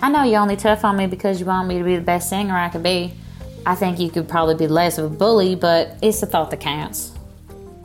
I 0.00 0.10
know 0.10 0.22
you're 0.22 0.40
only 0.40 0.56
tough 0.56 0.84
on 0.84 0.96
me 0.96 1.06
because 1.06 1.40
you 1.40 1.46
want 1.46 1.68
me 1.68 1.78
to 1.78 1.84
be 1.84 1.96
the 1.96 2.02
best 2.02 2.28
singer 2.28 2.56
I 2.56 2.68
could 2.68 2.82
be. 2.82 3.14
I 3.66 3.74
think 3.74 3.98
you 3.98 4.10
could 4.10 4.28
probably 4.28 4.54
be 4.54 4.66
less 4.68 4.98
of 4.98 5.12
a 5.12 5.14
bully, 5.14 5.54
but 5.54 5.96
it's 6.02 6.20
the 6.20 6.26
thought 6.26 6.50
that 6.50 6.60
counts. 6.60 7.12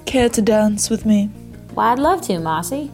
Care 0.05 0.29
to 0.29 0.41
dance 0.41 0.89
with 0.89 1.05
me? 1.05 1.25
Why, 1.73 1.91
I'd 1.91 1.99
love 1.99 2.21
to, 2.23 2.39
Marcy. 2.39 2.91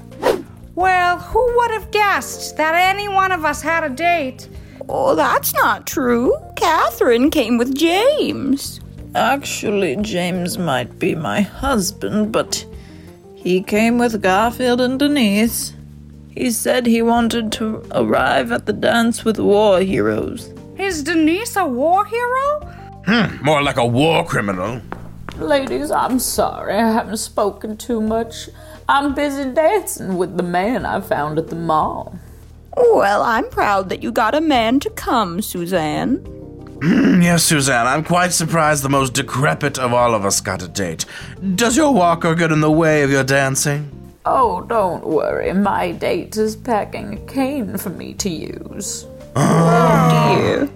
Well, 0.76 1.20
who 1.20 1.56
would 1.58 1.72
have 1.72 1.92
guessed 1.92 2.58
that 2.58 2.76
any 2.76 3.08
one 3.08 3.32
of 3.32 3.46
us 3.46 3.62
had 3.62 3.84
a 3.84 3.90
date? 3.90 4.50
Oh, 4.90 5.16
that's 5.16 5.54
not 5.54 5.88
true. 5.88 6.36
Catherine 6.56 7.30
came 7.30 7.58
with 7.58 7.76
James. 7.76 8.82
Actually, 9.16 9.96
James 9.98 10.58
might 10.58 11.00
be 11.00 11.16
my 11.16 11.42
husband, 11.42 12.32
but 12.32 12.66
he 13.44 13.62
came 13.62 13.98
with 13.98 14.22
Garfield 14.22 14.80
and 14.80 14.98
Denise. 14.98 15.74
He 16.32 16.50
said 16.50 16.86
he 16.86 17.02
wanted 17.02 17.52
to 17.54 17.84
arrive 17.92 18.52
at 18.52 18.66
the 18.66 18.74
dance 18.74 19.26
with 19.26 19.38
war 19.38 19.82
heroes. 19.82 20.54
Is 20.78 21.04
Denise 21.04 21.58
a 21.58 21.68
war 21.68 22.06
hero? 22.06 22.60
Hmm, 23.06 23.44
more 23.44 23.62
like 23.62 23.78
a 23.78 23.86
war 23.86 24.26
criminal. 24.26 24.82
Ladies, 25.38 25.92
I'm 25.92 26.20
sorry 26.20 26.76
I 26.76 26.92
haven't 26.92 27.18
spoken 27.18 27.76
too 27.76 28.00
much. 28.00 28.50
I'm 28.88 29.14
busy 29.14 29.52
dancing 29.52 30.18
with 30.18 30.38
the 30.38 30.44
man 30.44 30.86
I 30.86 31.02
found 31.02 31.38
at 31.38 31.50
the 31.50 31.56
mall. 31.56 32.18
Well, 32.78 33.22
I'm 33.22 33.50
proud 33.50 33.90
that 33.90 34.02
you 34.02 34.12
got 34.12 34.36
a 34.36 34.42
man 34.42 34.80
to 34.80 34.90
come, 34.90 35.42
Suzanne. 35.42 36.26
Mm, 36.84 37.24
yes, 37.24 37.46
Suzanne, 37.46 37.88
I'm 37.88 38.04
quite 38.04 38.34
surprised 38.34 38.84
the 38.84 38.90
most 38.90 39.14
decrepit 39.14 39.80
of 39.80 39.94
all 39.94 40.14
of 40.14 40.26
us 40.26 40.42
got 40.42 40.62
a 40.62 40.68
date. 40.68 41.06
Does 41.56 41.78
your 41.78 41.94
walker 41.94 42.36
get 42.36 42.52
in 42.52 42.60
the 42.60 42.70
way 42.70 43.04
of 43.04 43.10
your 43.10 43.24
dancing? 43.24 43.90
Oh, 44.26 44.64
don't 44.64 45.08
worry. 45.08 45.54
My 45.54 45.94
date 45.94 46.36
is 46.36 46.58
packing 46.58 47.14
a 47.14 47.18
cane 47.26 47.78
for 47.78 47.90
me 47.90 48.14
to 48.16 48.30
use. 48.30 49.06
Oh, 49.34 50.36
dear. 50.36 50.70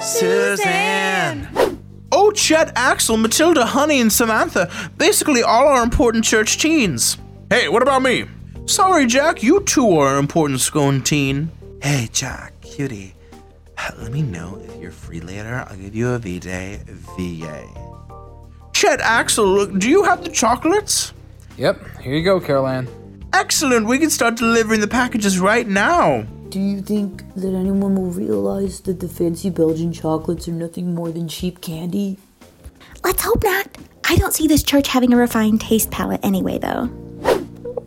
Suzanne! 0.00 1.48
Oh, 2.12 2.30
Chet, 2.30 2.70
Axel, 2.76 3.16
Matilda, 3.16 3.66
Honey, 3.66 4.00
and 4.00 4.12
Samantha. 4.12 4.70
Basically, 4.96 5.42
all 5.42 5.66
our 5.66 5.82
important 5.82 6.24
church 6.24 6.58
teens. 6.58 7.18
Hey, 7.50 7.68
what 7.68 7.82
about 7.82 8.02
me? 8.02 8.26
Sorry, 8.66 9.06
Jack, 9.06 9.42
you 9.42 9.60
too 9.64 9.90
are 9.98 10.12
an 10.12 10.20
important 10.20 10.60
scone 10.60 11.02
teen. 11.02 11.50
Hey, 11.82 12.08
Jack, 12.12 12.60
cutie. 12.60 13.16
Let 13.98 14.12
me 14.12 14.22
know 14.22 14.60
if 14.64 14.76
you're 14.80 14.90
free 14.90 15.20
later. 15.20 15.64
I'll 15.68 15.76
give 15.76 15.94
you 15.94 16.10
a 16.10 16.18
V-Day 16.18 16.80
VA. 16.86 17.68
Chet, 18.72 19.00
Axel, 19.00 19.46
look, 19.46 19.78
do 19.78 19.88
you 19.88 20.04
have 20.04 20.24
the 20.24 20.30
chocolates? 20.30 21.12
Yep, 21.56 21.98
here 22.00 22.14
you 22.14 22.24
go, 22.24 22.40
Caroline. 22.40 22.88
Excellent, 23.32 23.86
we 23.86 23.98
can 23.98 24.10
start 24.10 24.36
delivering 24.36 24.80
the 24.80 24.88
packages 24.88 25.38
right 25.38 25.68
now. 25.68 26.22
Do 26.48 26.58
you 26.58 26.80
think 26.80 27.22
that 27.34 27.54
anyone 27.54 27.94
will 27.94 28.10
realize 28.10 28.80
that 28.80 29.00
the 29.00 29.08
fancy 29.08 29.50
Belgian 29.50 29.92
chocolates 29.92 30.48
are 30.48 30.52
nothing 30.52 30.94
more 30.94 31.10
than 31.12 31.28
cheap 31.28 31.60
candy? 31.60 32.18
Let's 33.04 33.22
hope 33.22 33.44
not. 33.44 33.68
I 34.08 34.16
don't 34.16 34.34
see 34.34 34.48
this 34.48 34.62
church 34.62 34.88
having 34.88 35.12
a 35.12 35.16
refined 35.16 35.60
taste 35.60 35.90
palette 35.90 36.20
anyway, 36.24 36.58
though. 36.58 36.88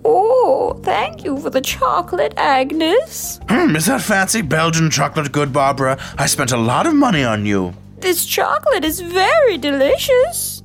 Oh, 0.06 0.80
thank 0.84 1.24
you 1.24 1.40
for 1.40 1.50
the 1.50 1.62
chocolate, 1.62 2.34
Agnes. 2.36 3.40
Hmm, 3.50 3.76
is 3.76 3.86
that 3.86 4.02
fancy 4.02 4.42
Belgian 4.42 4.90
chocolate 4.90 5.32
good, 5.32 5.54
Barbara? 5.54 5.98
I 6.18 6.26
spent 6.28 6.52
a 6.52 6.58
lot 6.58 6.86
of 6.88 6.94
money 6.96 7.24
on 7.24 7.46
you. 7.46 7.74
This 8.00 8.26
chocolate 8.26 8.84
is 8.84 9.00
very 9.00 9.58
delicious. 9.58 10.62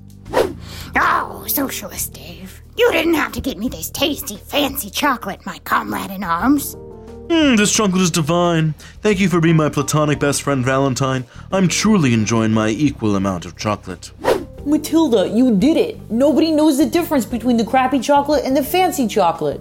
Oh, 0.97 1.45
socialist 1.47 2.15
Dave. 2.15 2.61
You 2.77 2.91
didn't 2.93 3.15
have 3.15 3.33
to 3.33 3.41
get 3.41 3.59
me 3.59 3.69
this 3.69 3.91
tasty, 3.91 4.37
fancy 4.37 4.91
chocolate, 4.91 5.45
my 5.47 5.59
comrade 5.61 6.11
in 6.11 6.25
arms. 6.25 6.77
Hmm, 7.31 7.57
this 7.57 7.73
chocolate 7.75 8.03
is 8.03 8.11
divine. 8.11 8.73
Thank 9.03 9.21
you 9.21 9.29
for 9.29 9.41
being 9.41 9.57
my 9.57 9.69
platonic 9.69 10.19
best 10.19 10.43
friend, 10.43 10.65
Valentine. 10.65 11.27
I'm 11.53 11.69
truly 11.69 12.15
enjoying 12.15 12.53
my 12.53 12.69
equal 12.71 13.15
amount 13.17 13.45
of 13.45 13.57
chocolate. 13.57 14.11
Matilda, 14.67 15.29
you 15.29 15.57
did 15.57 15.77
it. 15.77 16.11
Nobody 16.11 16.51
knows 16.51 16.79
the 16.79 16.87
difference 16.87 17.25
between 17.25 17.57
the 17.57 17.65
crappy 17.65 18.01
chocolate 18.01 18.45
and 18.45 18.57
the 18.57 18.63
fancy 18.63 19.07
chocolate. 19.07 19.61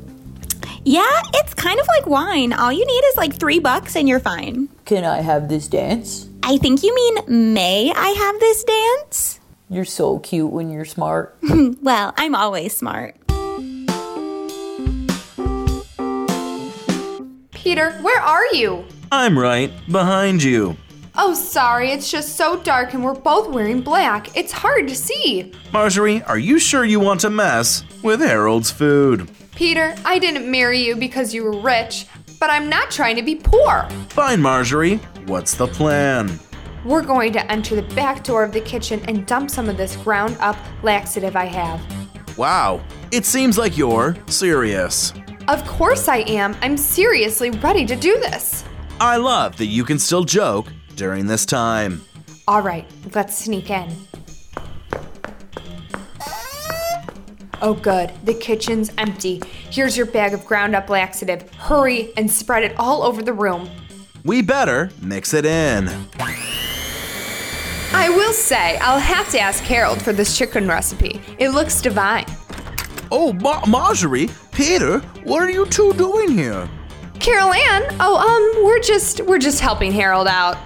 Yeah, 0.84 1.22
it's 1.34 1.54
kind 1.54 1.80
of 1.80 1.88
like 1.88 2.06
wine. 2.08 2.54
All 2.54 2.72
you 2.72 2.86
need 2.86 3.04
is 3.08 3.18
like 3.18 3.36
three 3.36 3.60
bucks 3.60 3.96
and 3.96 4.08
you're 4.08 4.20
fine. 4.20 4.70
Can 4.86 5.04
I 5.04 5.22
have 5.22 5.50
this 5.50 5.68
dance? 5.68 6.30
I 6.44 6.58
think 6.58 6.82
you 6.82 6.96
mean, 6.96 7.54
may 7.54 7.92
I 7.94 8.08
have 8.10 8.40
this 8.40 8.64
dance? 8.64 9.40
You're 9.70 9.84
so 9.84 10.20
cute 10.20 10.52
when 10.52 10.70
you're 10.70 10.86
smart. 10.86 11.38
well, 11.82 12.14
I'm 12.16 12.36
always 12.36 12.76
smart. 12.76 13.18
Peter, 17.52 17.92
where 18.02 18.22
are 18.22 18.46
you? 18.54 18.86
I'm 19.12 19.38
right 19.38 19.72
behind 19.92 20.42
you. 20.42 20.78
Oh, 21.20 21.34
sorry, 21.34 21.90
it's 21.90 22.12
just 22.12 22.36
so 22.36 22.62
dark 22.62 22.94
and 22.94 23.04
we're 23.04 23.16
both 23.16 23.50
wearing 23.50 23.82
black. 23.82 24.38
It's 24.38 24.52
hard 24.52 24.88
to 24.88 24.96
see. 24.96 25.52
Marjorie, 25.74 26.22
are 26.24 26.38
you 26.38 26.60
sure 26.60 26.86
you 26.86 27.00
want 27.00 27.22
to 27.22 27.32
mess 27.32 27.84
with 28.04 28.20
Harold's 28.20 28.70
food? 28.70 29.28
Peter, 29.56 29.96
I 30.06 30.20
didn't 30.20 30.50
marry 30.50 30.78
you 30.78 30.96
because 30.96 31.34
you 31.34 31.44
were 31.44 31.60
rich, 31.60 32.06
but 32.40 32.52
I'm 32.52 32.70
not 32.70 32.92
trying 32.92 33.16
to 33.16 33.24
be 33.24 33.36
poor. 33.36 33.90
Fine, 34.10 34.44
Marjorie. 34.44 34.98
What's 35.26 35.56
the 35.56 35.66
plan? 35.66 36.40
We're 36.86 37.02
going 37.02 37.34
to 37.34 37.52
enter 37.52 37.76
the 37.76 37.96
back 37.96 38.24
door 38.24 38.44
of 38.44 38.52
the 38.52 38.62
kitchen 38.62 39.02
and 39.08 39.26
dump 39.26 39.50
some 39.50 39.70
of 39.70 39.76
this 39.76 39.96
ground 39.96 40.38
up 40.40 40.56
laxative 40.84 41.36
I 41.36 41.46
have. 41.46 41.82
Wow, 42.38 42.80
it 43.12 43.26
seems 43.26 43.58
like 43.58 43.76
you're 43.76 44.16
serious. 44.28 45.14
Of 45.48 45.66
course 45.66 46.08
I 46.08 46.18
am. 46.18 46.56
I'm 46.62 46.78
seriously 46.78 47.50
ready 47.50 47.88
to 47.88 47.96
do 47.96 48.20
this. 48.20 48.64
I 49.00 49.18
love 49.18 49.58
that 49.58 49.66
you 49.66 49.84
can 49.84 49.98
still 49.98 50.24
joke 50.24 50.68
during 50.98 51.28
this 51.28 51.46
time. 51.46 52.02
All 52.48 52.62
right, 52.62 52.86
let's 53.16 53.38
sneak 53.38 53.70
in. 53.70 53.90
Oh, 57.62 57.74
good. 57.74 58.12
The 58.24 58.34
kitchen's 58.34 58.92
empty. 58.98 59.42
Here's 59.72 59.98
your 59.98 60.06
bag 60.06 60.34
of 60.34 60.46
ground 60.46 60.76
up 60.76 60.90
laxative. 60.90 61.52
Hurry 61.54 62.12
and 62.16 62.30
spread 62.30 62.64
it 62.64 62.78
all 62.78 63.02
over 63.02 63.24
the 63.24 63.34
room. 63.34 63.70
We 64.24 64.42
better 64.42 64.92
mix 65.02 65.34
it 65.34 65.46
in. 65.46 65.88
I 67.94 68.10
will 68.10 68.34
say, 68.34 68.78
I'll 68.78 69.00
have 69.00 69.32
to 69.32 69.40
ask 69.40 69.64
Harold 69.64 70.02
for 70.02 70.14
this 70.14 70.38
chicken 70.38 70.68
recipe. 70.68 71.22
It 71.40 71.50
looks 71.50 71.82
divine. 71.82 72.26
Oh, 73.12 73.34
Ma- 73.34 73.66
Marjorie, 73.66 74.30
Peter, 74.52 75.00
what 75.24 75.42
are 75.42 75.50
you 75.50 75.66
two 75.66 75.94
doing 75.94 76.30
here? 76.30 76.70
Carol 77.20 77.54
Ann, 77.54 77.84
oh, 78.00 78.18
um, 78.18 78.66
we're 78.66 78.82
just 78.82 79.22
we're 79.22 79.40
just 79.40 79.60
helping 79.62 79.92
Harold 79.92 80.28
out. 80.28 80.58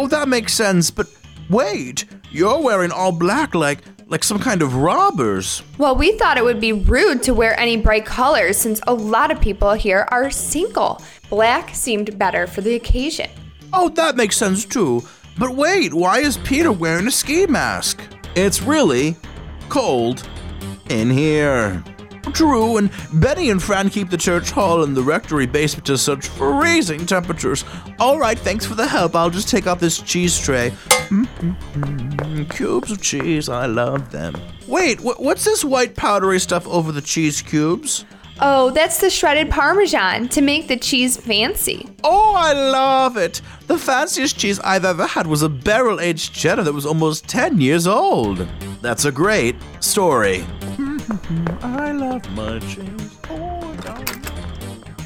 Oh, 0.00 0.06
that 0.06 0.28
makes 0.28 0.54
sense, 0.54 0.92
but 0.92 1.08
wait, 1.50 2.04
you're 2.30 2.62
wearing 2.62 2.92
all 2.92 3.10
black 3.10 3.52
like 3.52 3.80
like 4.06 4.22
some 4.22 4.38
kind 4.38 4.62
of 4.62 4.76
robbers. 4.76 5.64
Well, 5.76 5.96
we 5.96 6.12
thought 6.12 6.38
it 6.38 6.44
would 6.44 6.60
be 6.60 6.72
rude 6.72 7.20
to 7.24 7.34
wear 7.34 7.58
any 7.58 7.76
bright 7.76 8.06
colors 8.06 8.56
since 8.56 8.80
a 8.86 8.94
lot 8.94 9.32
of 9.32 9.40
people 9.40 9.72
here 9.72 10.06
are 10.12 10.30
single. 10.30 11.02
Black 11.28 11.74
seemed 11.74 12.16
better 12.16 12.46
for 12.46 12.60
the 12.60 12.76
occasion. 12.76 13.28
Oh, 13.72 13.88
that 13.88 14.14
makes 14.14 14.36
sense 14.36 14.64
too. 14.64 15.02
But 15.36 15.56
wait, 15.56 15.92
why 15.92 16.20
is 16.20 16.36
Peter 16.38 16.70
wearing 16.70 17.08
a 17.08 17.10
ski 17.10 17.46
mask? 17.46 18.00
It's 18.36 18.62
really 18.62 19.16
cold 19.68 20.28
in 20.90 21.10
here. 21.10 21.82
True, 22.32 22.76
and 22.76 22.90
Betty 23.14 23.50
and 23.50 23.62
Fran 23.62 23.90
keep 23.90 24.10
the 24.10 24.16
church 24.16 24.50
hall 24.50 24.82
and 24.84 24.96
the 24.96 25.02
rectory 25.02 25.46
basement 25.46 25.86
to 25.86 25.98
such 25.98 26.28
freezing 26.28 27.06
temperatures. 27.06 27.64
All 27.98 28.18
right, 28.18 28.38
thanks 28.38 28.64
for 28.64 28.74
the 28.74 28.86
help. 28.86 29.16
I'll 29.16 29.30
just 29.30 29.48
take 29.48 29.66
out 29.66 29.80
this 29.80 29.98
cheese 30.00 30.38
tray. 30.38 30.70
Mm-mm-mm. 31.08 32.50
Cubes 32.50 32.90
of 32.90 33.00
cheese, 33.00 33.48
I 33.48 33.66
love 33.66 34.10
them. 34.10 34.34
Wait, 34.66 35.00
wh- 35.00 35.20
what's 35.20 35.44
this 35.44 35.64
white 35.64 35.96
powdery 35.96 36.38
stuff 36.38 36.66
over 36.66 36.92
the 36.92 37.00
cheese 37.00 37.42
cubes? 37.42 38.04
Oh, 38.40 38.70
that's 38.70 39.00
the 39.00 39.10
shredded 39.10 39.50
parmesan 39.50 40.28
to 40.28 40.40
make 40.42 40.68
the 40.68 40.76
cheese 40.76 41.16
fancy. 41.16 41.88
Oh, 42.04 42.34
I 42.36 42.52
love 42.52 43.16
it. 43.16 43.40
The 43.66 43.76
fanciest 43.76 44.38
cheese 44.38 44.60
I've 44.60 44.84
ever 44.84 45.06
had 45.06 45.26
was 45.26 45.42
a 45.42 45.48
barrel 45.48 45.98
aged 45.98 46.34
cheddar 46.34 46.62
that 46.62 46.72
was 46.72 46.86
almost 46.86 47.26
10 47.26 47.60
years 47.60 47.88
old. 47.88 48.46
That's 48.80 49.06
a 49.06 49.12
great 49.12 49.56
story. 49.80 50.44
I 51.10 51.92
love 51.92 52.30
my 52.32 52.58
cheese. 52.58 53.18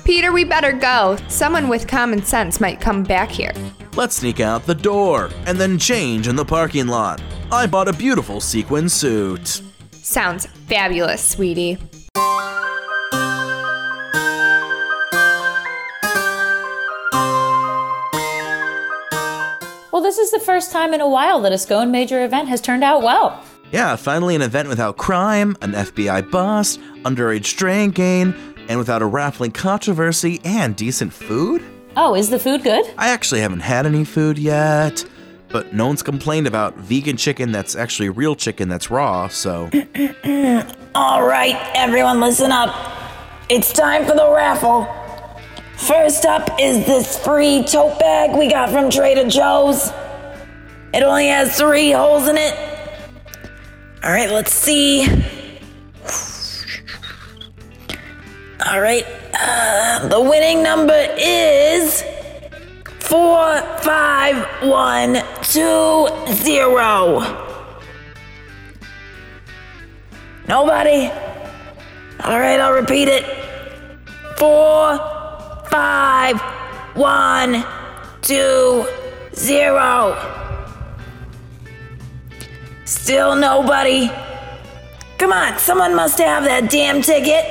Peter, 0.05 0.33
we 0.33 0.43
better 0.45 0.73
go. 0.73 1.17
Someone 1.29 1.69
with 1.69 1.87
common 1.87 2.23
sense 2.25 2.61
might 2.61 2.81
come 2.81 3.05
back 3.05 3.31
here. 3.31 3.53
Let's 3.95 4.17
sneak 4.17 4.41
out 4.41 4.67
the 4.67 4.75
door 4.75 5.31
and 5.47 5.59
then 5.59 5.79
change 5.79 6.27
in 6.27 6.35
the 6.35 6.45
parking 6.45 6.89
lot. 6.89 7.23
I 7.53 7.67
bought 7.67 7.87
a 7.87 7.93
beautiful 7.93 8.41
sequin 8.41 8.89
suit. 8.89 9.63
Sounds 9.93 10.47
fabulous, 10.67 11.23
sweetie. 11.23 11.79
Well, 19.93 20.03
this 20.03 20.19
is 20.19 20.33
the 20.33 20.43
first 20.45 20.73
time 20.73 20.95
in 20.95 21.01
a 21.01 21.09
while 21.09 21.41
that 21.43 21.53
a 21.53 21.59
Scone 21.59 21.93
major 21.93 22.25
event 22.25 22.49
has 22.49 22.61
turned 22.61 22.83
out 22.83 23.03
well. 23.03 23.45
Yeah, 23.73 23.97
finally 23.97 24.35
an 24.35 24.43
event 24.43 24.69
without 24.69 24.99
crime, 24.99 25.57
an 25.63 25.73
FBI 25.73 26.31
bust, 26.31 26.79
underage 27.05 27.57
drinking, 27.57 28.35
and 28.69 28.79
without 28.79 29.01
a 29.01 29.07
raffling 29.07 29.53
controversy 29.53 30.41
and 30.45 30.77
decent 30.77 31.15
food. 31.15 31.65
Oh, 31.97 32.15
is 32.15 32.29
the 32.29 32.39
food 32.39 32.63
good? 32.63 32.85
I 32.99 33.09
actually 33.09 33.41
haven't 33.41 33.61
had 33.61 33.87
any 33.87 34.05
food 34.05 34.39
yet, 34.39 35.07
but 35.49 35.73
no 35.73 35.87
one's 35.87 36.03
complained 36.03 36.47
about 36.47 36.77
vegan 36.77 37.17
chicken 37.17 37.51
that's 37.51 37.75
actually 37.75 38.11
real 38.11 38.37
chicken 38.37 38.69
that's 38.69 38.91
raw, 38.91 39.29
so. 39.29 39.71
All 40.95 41.23
right, 41.27 41.59
everyone, 41.75 42.21
listen 42.21 42.53
up. 42.53 42.75
It's 43.49 43.73
time 43.73 44.05
for 44.05 44.15
the 44.15 44.31
raffle. 44.31 44.87
First 45.79 46.27
up 46.27 46.47
is 46.61 46.85
this 46.85 47.19
free 47.25 47.65
tote 47.65 47.99
bag 47.99 48.37
we 48.39 48.51
got 48.51 48.69
from 48.69 48.91
Trader 48.91 49.29
Joe's. 49.31 49.91
It 50.93 51.03
only 51.03 51.29
has 51.29 51.57
three 51.57 51.91
holes 51.91 52.29
in 52.29 52.37
it. 52.37 52.72
All 54.05 54.11
right, 54.11 54.33
let's 54.33 54.53
see. 54.53 55.05
All 58.67 58.81
right, 58.81 59.07
uh, 59.33 60.09
the 60.09 60.21
winning 60.21 60.61
number 60.61 61.07
is 61.17 62.03
four, 62.99 63.61
five, 63.79 64.45
one, 64.69 65.23
two, 65.43 66.09
zero. 66.33 67.21
Nobody? 70.49 71.07
All 72.25 72.41
right, 72.41 72.59
I'll 72.59 72.73
repeat 72.73 73.07
it. 73.07 73.25
Four, 74.37 74.99
five, 75.71 76.41
one, 76.97 77.65
two, 78.21 78.85
zero. 79.33 80.42
Still 82.93 83.35
nobody. 83.35 84.11
Come 85.17 85.33
on, 85.33 85.59
someone 85.59 85.95
must 85.97 86.19
have 86.19 86.45
that 86.45 86.71
damn 86.71 87.01
ticket. 87.01 87.43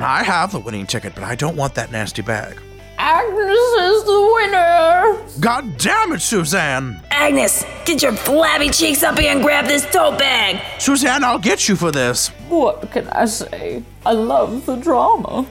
I 0.00 0.22
have 0.22 0.52
the 0.52 0.60
winning 0.60 0.86
ticket, 0.86 1.14
but 1.14 1.24
I 1.24 1.34
don't 1.34 1.56
want 1.56 1.74
that 1.76 1.90
nasty 1.90 2.20
bag. 2.20 2.60
Agnes 2.98 3.58
is 3.58 4.04
the 4.04 4.30
winner. 4.34 5.40
God 5.40 5.78
damn 5.78 6.12
it, 6.12 6.20
Suzanne! 6.20 7.00
Agnes, 7.10 7.64
get 7.86 8.02
your 8.02 8.12
flabby 8.12 8.68
cheeks 8.68 9.02
up 9.02 9.18
here 9.18 9.32
and 9.32 9.42
grab 9.42 9.64
this 9.66 9.90
tote 9.90 10.18
bag. 10.18 10.60
Suzanne, 10.78 11.24
I'll 11.24 11.38
get 11.38 11.66
you 11.66 11.76
for 11.76 11.90
this. 11.90 12.28
What 12.48 12.90
can 12.92 13.08
I 13.08 13.24
say? 13.24 13.82
I 14.04 14.12
love 14.12 14.66
the 14.66 14.76
drama. 14.76 15.46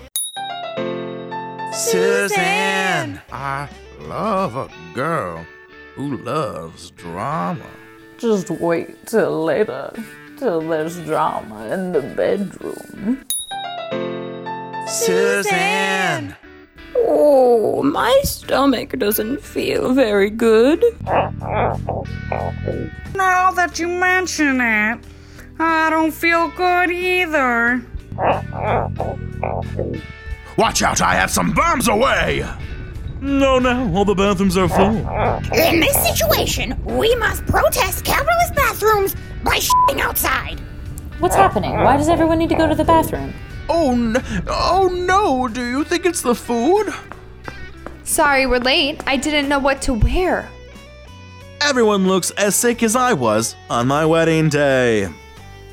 Suzanne! 1.73 3.19
I 3.31 3.67
love 4.01 4.55
a 4.55 4.69
girl 4.93 5.43
who 5.95 6.17
loves 6.17 6.91
drama. 6.91 7.65
Just 8.23 8.49
wait 8.49 9.05
till 9.05 9.43
later, 9.43 9.91
till 10.37 10.61
there's 10.61 10.97
drama 11.01 11.67
in 11.73 11.91
the 11.91 11.99
bedroom. 12.01 13.25
Suzanne! 14.87 16.33
Oh, 16.95 17.83
my 17.83 18.17
stomach 18.23 18.97
doesn't 18.97 19.41
feel 19.41 19.93
very 19.93 20.29
good. 20.29 20.81
Now 23.13 23.51
that 23.51 23.77
you 23.77 23.89
mention 23.89 24.61
it, 24.61 24.99
I 25.59 25.89
don't 25.89 26.13
feel 26.13 26.47
good 26.55 26.91
either. 26.91 27.83
Watch 30.57 30.81
out, 30.81 31.01
I 31.01 31.15
have 31.15 31.29
some 31.29 31.51
bombs 31.51 31.89
away! 31.89 32.49
No, 33.23 33.57
no, 33.57 33.89
all 33.95 34.03
the 34.03 34.13
bathrooms 34.13 34.57
are 34.57 34.67
full. 34.67 34.97
In 35.57 35.79
this 35.79 35.95
situation, 36.05 36.77
we 36.83 37.15
must 37.15 37.45
protest 37.45 38.03
capitalist 38.03 38.53
bathrooms 38.53 39.15
by 39.45 39.59
shitting 39.59 40.01
outside. 40.01 40.59
What's 41.19 41.33
happening? 41.35 41.71
Why 41.71 41.95
does 41.95 42.09
everyone 42.09 42.37
need 42.37 42.49
to 42.49 42.55
go 42.55 42.67
to 42.67 42.75
the 42.75 42.83
bathroom? 42.83 43.33
Oh, 43.69 43.95
no, 43.95 44.21
oh 44.49 44.89
no, 44.89 45.47
do 45.47 45.63
you 45.63 45.85
think 45.85 46.05
it's 46.05 46.21
the 46.21 46.35
food? 46.35 46.93
Sorry 48.03 48.45
we're 48.45 48.59
late. 48.59 49.01
I 49.07 49.15
didn't 49.15 49.47
know 49.47 49.59
what 49.59 49.81
to 49.83 49.93
wear. 49.93 50.49
Everyone 51.61 52.05
looks 52.05 52.31
as 52.31 52.57
sick 52.57 52.83
as 52.83 52.93
I 52.93 53.13
was 53.13 53.55
on 53.69 53.87
my 53.87 54.05
wedding 54.05 54.49
day. 54.49 55.05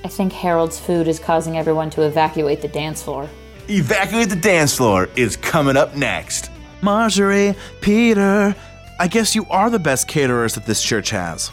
I 0.05 0.09
think 0.09 0.33
Harold's 0.33 0.79
food 0.79 1.09
is 1.09 1.19
causing 1.19 1.59
everyone 1.59 1.91
to 1.91 2.03
evacuate 2.03 2.63
the 2.63 2.69
dance 2.69 3.03
floor. 3.03 3.29
Evacuate 3.69 4.29
the 4.29 4.37
dance 4.37 4.77
floor 4.77 5.09
is 5.17 5.37
coming 5.37 5.77
up 5.77 5.97
next. 5.97 6.40
Marjorie, 6.83 7.55
Peter, 7.81 8.55
I 8.99 9.09
guess 9.09 9.35
you 9.35 9.47
are 9.51 9.71
the 9.71 9.79
best 9.79 10.09
caterers 10.09 10.55
that 10.55 10.67
this 10.67 10.83
church 10.83 11.11
has. 11.11 11.51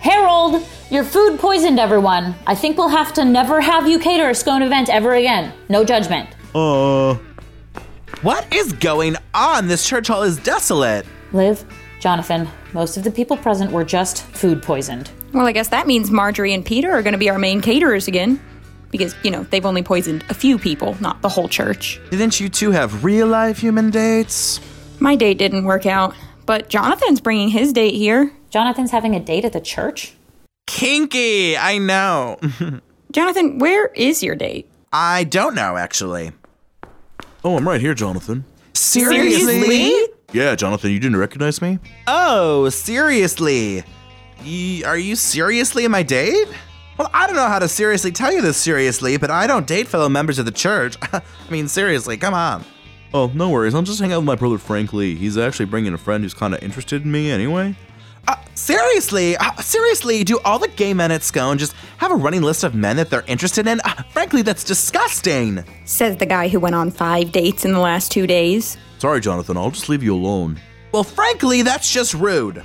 Harold, 0.00 0.64
your 0.90 1.04
food 1.04 1.38
poisoned 1.38 1.78
everyone. 1.80 2.34
I 2.46 2.54
think 2.54 2.78
we'll 2.78 2.88
have 2.88 3.12
to 3.14 3.24
never 3.24 3.60
have 3.60 3.88
you 3.88 3.98
cater 3.98 4.30
a 4.30 4.34
scone 4.34 4.62
event 4.62 4.88
ever 4.88 5.14
again. 5.14 5.52
No 5.68 5.84
judgment. 5.84 6.28
Uh. 6.54 7.16
What 8.22 8.52
is 8.52 8.72
going 8.72 9.16
on? 9.34 9.68
This 9.68 9.86
church 9.86 10.08
hall 10.08 10.22
is 10.22 10.38
desolate. 10.38 11.06
Liv, 11.32 11.64
Jonathan, 12.00 12.48
most 12.72 12.96
of 12.96 13.04
the 13.04 13.10
people 13.10 13.36
present 13.36 13.70
were 13.70 13.84
just 13.84 14.22
food 14.22 14.62
poisoned. 14.62 15.10
Well, 15.32 15.46
I 15.46 15.52
guess 15.52 15.68
that 15.68 15.86
means 15.86 16.10
Marjorie 16.10 16.54
and 16.54 16.64
Peter 16.64 16.90
are 16.90 17.02
going 17.02 17.12
to 17.12 17.18
be 17.18 17.28
our 17.30 17.38
main 17.38 17.60
caterers 17.60 18.08
again. 18.08 18.40
Because, 18.90 19.14
you 19.22 19.30
know, 19.30 19.42
they've 19.44 19.66
only 19.66 19.82
poisoned 19.82 20.24
a 20.30 20.34
few 20.34 20.58
people, 20.58 20.96
not 21.00 21.20
the 21.22 21.28
whole 21.28 21.48
church. 21.48 22.00
Didn't 22.10 22.40
you 22.40 22.48
two 22.48 22.70
have 22.70 23.04
real 23.04 23.26
life 23.26 23.58
human 23.58 23.90
dates? 23.90 24.60
My 24.98 25.14
date 25.14 25.38
didn't 25.38 25.64
work 25.64 25.86
out, 25.86 26.14
but 26.46 26.68
Jonathan's 26.68 27.20
bringing 27.20 27.48
his 27.50 27.72
date 27.72 27.94
here. 27.94 28.32
Jonathan's 28.50 28.90
having 28.90 29.14
a 29.14 29.20
date 29.20 29.44
at 29.44 29.52
the 29.52 29.60
church? 29.60 30.14
Kinky, 30.66 31.56
I 31.56 31.78
know. 31.78 32.38
Jonathan, 33.12 33.58
where 33.58 33.86
is 33.88 34.22
your 34.22 34.34
date? 34.34 34.68
I 34.92 35.24
don't 35.24 35.54
know, 35.54 35.76
actually. 35.76 36.32
Oh, 37.44 37.56
I'm 37.56 37.68
right 37.68 37.80
here, 37.80 37.94
Jonathan. 37.94 38.44
Seriously? 38.74 39.92
Yeah, 40.32 40.54
Jonathan, 40.54 40.90
you 40.90 40.98
didn't 41.00 41.16
recognize 41.16 41.62
me? 41.62 41.78
Oh, 42.06 42.68
seriously? 42.68 43.84
Ye- 44.42 44.84
are 44.84 44.98
you 44.98 45.16
seriously 45.16 45.86
my 45.88 46.02
date? 46.02 46.48
Well, 46.98 47.08
I 47.14 47.28
don't 47.28 47.36
know 47.36 47.46
how 47.46 47.60
to 47.60 47.68
seriously 47.68 48.10
tell 48.10 48.32
you 48.32 48.42
this 48.42 48.56
seriously, 48.56 49.16
but 49.18 49.30
I 49.30 49.46
don't 49.46 49.68
date 49.68 49.86
fellow 49.86 50.08
members 50.08 50.40
of 50.40 50.46
the 50.46 50.50
church. 50.50 50.96
I 51.12 51.22
mean, 51.48 51.68
seriously, 51.68 52.16
come 52.16 52.34
on. 52.34 52.64
Oh, 53.14 53.30
no 53.34 53.50
worries. 53.50 53.72
I'm 53.74 53.84
just 53.84 54.00
hanging 54.00 54.14
out 54.14 54.18
with 54.18 54.26
my 54.26 54.34
brother 54.34 54.58
Frank 54.58 54.92
Lee. 54.92 55.14
He's 55.14 55.38
actually 55.38 55.66
bringing 55.66 55.94
a 55.94 55.98
friend 55.98 56.24
who's 56.24 56.34
kind 56.34 56.54
of 56.54 56.62
interested 56.62 57.04
in 57.04 57.12
me 57.12 57.30
anyway. 57.30 57.76
Uh, 58.26 58.34
seriously, 58.54 59.36
uh, 59.36 59.54
seriously, 59.62 60.24
do 60.24 60.40
all 60.44 60.58
the 60.58 60.68
gay 60.68 60.92
men 60.92 61.12
at 61.12 61.22
Scone 61.22 61.56
just 61.56 61.72
have 61.98 62.10
a 62.10 62.16
running 62.16 62.42
list 62.42 62.64
of 62.64 62.74
men 62.74 62.96
that 62.96 63.10
they're 63.10 63.24
interested 63.28 63.68
in? 63.68 63.80
Uh, 63.84 64.02
frankly, 64.10 64.42
that's 64.42 64.64
disgusting. 64.64 65.64
Says 65.84 66.16
the 66.16 66.26
guy 66.26 66.48
who 66.48 66.58
went 66.58 66.74
on 66.74 66.90
five 66.90 67.30
dates 67.30 67.64
in 67.64 67.72
the 67.72 67.78
last 67.78 68.10
two 68.10 68.26
days. 68.26 68.76
Sorry, 68.98 69.20
Jonathan, 69.20 69.56
I'll 69.56 69.70
just 69.70 69.88
leave 69.88 70.02
you 70.02 70.14
alone. 70.14 70.60
Well, 70.92 71.04
frankly, 71.04 71.62
that's 71.62 71.90
just 71.90 72.12
rude. 72.12 72.62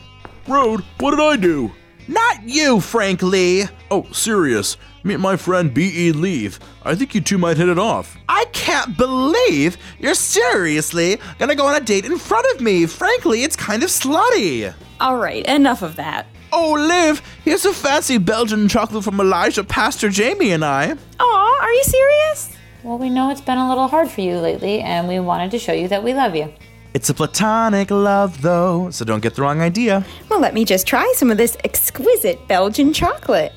Rude? 0.47 0.81
What 0.97 1.11
did 1.11 1.19
I 1.19 1.37
do? 1.37 1.71
Not 2.07 2.43
you, 2.43 2.79
Frank 2.81 3.21
Lee. 3.21 3.65
Oh, 3.89 4.05
serious. 4.11 4.77
Meet 5.03 5.19
my 5.19 5.35
friend 5.35 5.73
B.E. 5.73 6.11
Leave. 6.11 6.59
I 6.83 6.95
think 6.95 7.13
you 7.15 7.21
two 7.21 7.37
might 7.37 7.57
hit 7.57 7.69
it 7.69 7.79
off. 7.79 8.17
I 8.27 8.45
can't 8.51 8.97
believe 8.97 9.77
you're 9.99 10.13
seriously 10.13 11.19
gonna 11.39 11.55
go 11.55 11.65
on 11.65 11.75
a 11.75 11.85
date 11.85 12.05
in 12.05 12.17
front 12.17 12.45
of 12.53 12.61
me. 12.61 12.85
Frankly, 12.85 13.43
it's 13.43 13.55
kind 13.55 13.83
of 13.83 13.89
slutty. 13.89 14.73
All 14.99 15.17
right, 15.17 15.45
enough 15.45 15.81
of 15.81 15.95
that. 15.97 16.27
Oh, 16.51 16.73
Liv, 16.73 17.21
here's 17.43 17.65
a 17.65 17.73
fancy 17.73 18.17
Belgian 18.17 18.67
chocolate 18.67 19.03
from 19.03 19.19
Elijah, 19.19 19.63
Pastor 19.63 20.09
Jamie, 20.09 20.51
and 20.51 20.63
I. 20.63 20.95
Aw, 21.19 21.59
are 21.61 21.71
you 21.73 21.83
serious? 21.83 22.55
Well, 22.83 22.97
we 22.97 23.09
know 23.09 23.29
it's 23.31 23.41
been 23.41 23.57
a 23.57 23.67
little 23.67 23.87
hard 23.87 24.09
for 24.09 24.21
you 24.21 24.37
lately, 24.37 24.81
and 24.81 25.07
we 25.07 25.19
wanted 25.19 25.51
to 25.51 25.59
show 25.59 25.73
you 25.73 25.87
that 25.87 26.03
we 26.03 26.13
love 26.13 26.35
you. 26.35 26.53
It's 26.93 27.09
a 27.09 27.13
platonic 27.13 27.89
love, 27.89 28.41
though, 28.41 28.91
so 28.91 29.03
don't 29.03 29.21
get 29.21 29.35
the 29.35 29.41
wrong 29.41 29.61
idea. 29.61 30.05
Well, 30.29 30.39
let 30.39 30.53
me 30.53 30.63
just 30.63 30.85
try 30.85 31.11
some 31.15 31.31
of 31.31 31.37
this 31.37 31.57
exquisite 31.63 32.47
Belgian 32.47 32.93
chocolate. 32.93 33.51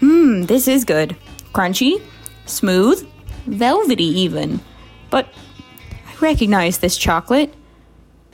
Mmm, 0.00 0.46
this 0.48 0.66
is 0.66 0.84
good. 0.84 1.16
Crunchy, 1.52 2.02
smooth, 2.46 3.08
velvety 3.46 4.04
even. 4.04 4.60
But 5.10 5.28
I 6.06 6.14
recognize 6.20 6.78
this 6.78 6.96
chocolate. 6.96 7.54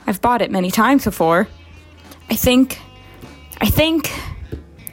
I've 0.07 0.19
bought 0.19 0.41
it 0.41 0.49
many 0.49 0.71
times 0.71 1.03
before. 1.03 1.47
I 2.31 2.35
think. 2.35 2.79
I 3.61 3.67
think. 3.67 4.11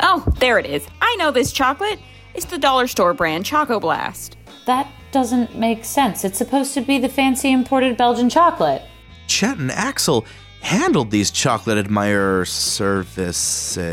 Oh, 0.00 0.22
there 0.38 0.58
it 0.58 0.66
is. 0.66 0.86
I 1.00 1.16
know 1.16 1.30
this 1.30 1.50
chocolate. 1.50 1.98
It's 2.34 2.44
the 2.44 2.58
dollar 2.58 2.86
store 2.86 3.14
brand 3.14 3.46
Choco 3.46 3.80
Blast. 3.80 4.36
That 4.66 4.86
doesn't 5.16 5.56
make 5.56 5.82
sense. 5.82 6.24
It's 6.26 6.36
supposed 6.36 6.74
to 6.74 6.82
be 6.82 6.98
the 6.98 7.08
fancy 7.08 7.50
imported 7.50 7.96
Belgian 7.96 8.28
chocolate. 8.28 8.82
Chet 9.26 9.56
and 9.56 9.70
Axel 9.70 10.26
handled 10.60 11.10
these 11.10 11.30
chocolate 11.30 11.78
admirer 11.78 12.44
services. 12.44 13.86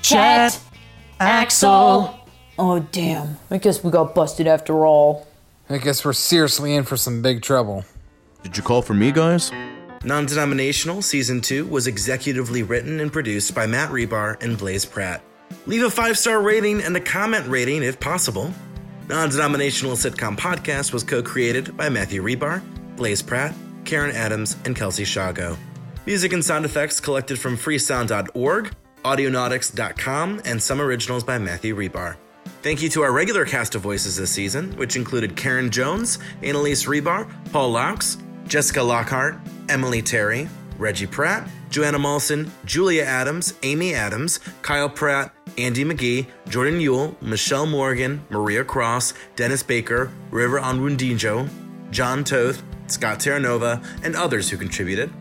Chet, 0.00 0.58
Axel. 1.20 2.26
Oh, 2.58 2.80
damn. 2.90 3.36
I 3.52 3.58
guess 3.58 3.84
we 3.84 3.92
got 3.92 4.16
busted 4.16 4.48
after 4.48 4.84
all. 4.84 5.28
I 5.70 5.78
guess 5.78 6.04
we're 6.04 6.12
seriously 6.12 6.74
in 6.74 6.82
for 6.82 6.96
some 6.96 7.22
big 7.22 7.40
trouble. 7.42 7.84
Did 8.42 8.56
you 8.56 8.64
call 8.64 8.82
for 8.82 8.94
me, 8.94 9.12
guys? 9.12 9.52
Non 10.02 10.26
Denominational 10.26 11.02
Season 11.02 11.40
2 11.40 11.66
was 11.66 11.86
executively 11.86 12.68
written 12.68 12.98
and 12.98 13.12
produced 13.12 13.54
by 13.54 13.68
Matt 13.68 13.90
Rebar 13.90 14.42
and 14.42 14.58
Blaze 14.58 14.84
Pratt. 14.84 15.22
Leave 15.66 15.84
a 15.84 15.90
five 15.90 16.18
star 16.18 16.42
rating 16.42 16.82
and 16.82 16.96
a 16.96 17.00
comment 17.00 17.46
rating 17.46 17.84
if 17.84 18.00
possible. 18.00 18.52
Non 19.12 19.28
Denominational 19.28 19.94
Sitcom 19.94 20.38
Podcast 20.38 20.94
was 20.94 21.04
co 21.04 21.22
created 21.22 21.76
by 21.76 21.90
Matthew 21.90 22.22
Rebar, 22.22 22.62
Blaze 22.96 23.20
Pratt, 23.20 23.54
Karen 23.84 24.10
Adams, 24.10 24.56
and 24.64 24.74
Kelsey 24.74 25.04
Shago. 25.04 25.58
Music 26.06 26.32
and 26.32 26.42
sound 26.42 26.64
effects 26.64 26.98
collected 26.98 27.38
from 27.38 27.58
freesound.org, 27.58 28.74
audionautix.com, 29.04 30.40
and 30.46 30.62
some 30.62 30.80
originals 30.80 31.24
by 31.24 31.36
Matthew 31.36 31.76
Rebar. 31.76 32.16
Thank 32.62 32.80
you 32.80 32.88
to 32.88 33.02
our 33.02 33.12
regular 33.12 33.44
cast 33.44 33.74
of 33.74 33.82
voices 33.82 34.16
this 34.16 34.30
season, 34.30 34.74
which 34.78 34.96
included 34.96 35.36
Karen 35.36 35.70
Jones, 35.70 36.18
Annalise 36.42 36.86
Rebar, 36.86 37.30
Paul 37.52 37.74
Laux, 37.74 38.16
Jessica 38.48 38.82
Lockhart, 38.82 39.38
Emily 39.68 40.00
Terry, 40.00 40.48
Reggie 40.82 41.06
Pratt, 41.06 41.48
Joanna 41.70 41.98
Molson, 41.98 42.50
Julia 42.64 43.04
Adams, 43.04 43.54
Amy 43.62 43.94
Adams, 43.94 44.40
Kyle 44.62 44.90
Pratt, 44.90 45.32
Andy 45.56 45.84
McGee, 45.84 46.26
Jordan 46.48 46.80
Yule, 46.80 47.16
Michelle 47.20 47.66
Morgan, 47.66 48.24
Maria 48.30 48.64
Cross, 48.64 49.14
Dennis 49.36 49.62
Baker, 49.62 50.10
River 50.30 50.58
Onwundinjo, 50.60 51.48
John 51.90 52.24
Toth, 52.24 52.64
Scott 52.88 53.20
Terranova, 53.20 53.86
and 54.02 54.16
others 54.16 54.50
who 54.50 54.56
contributed. 54.56 55.12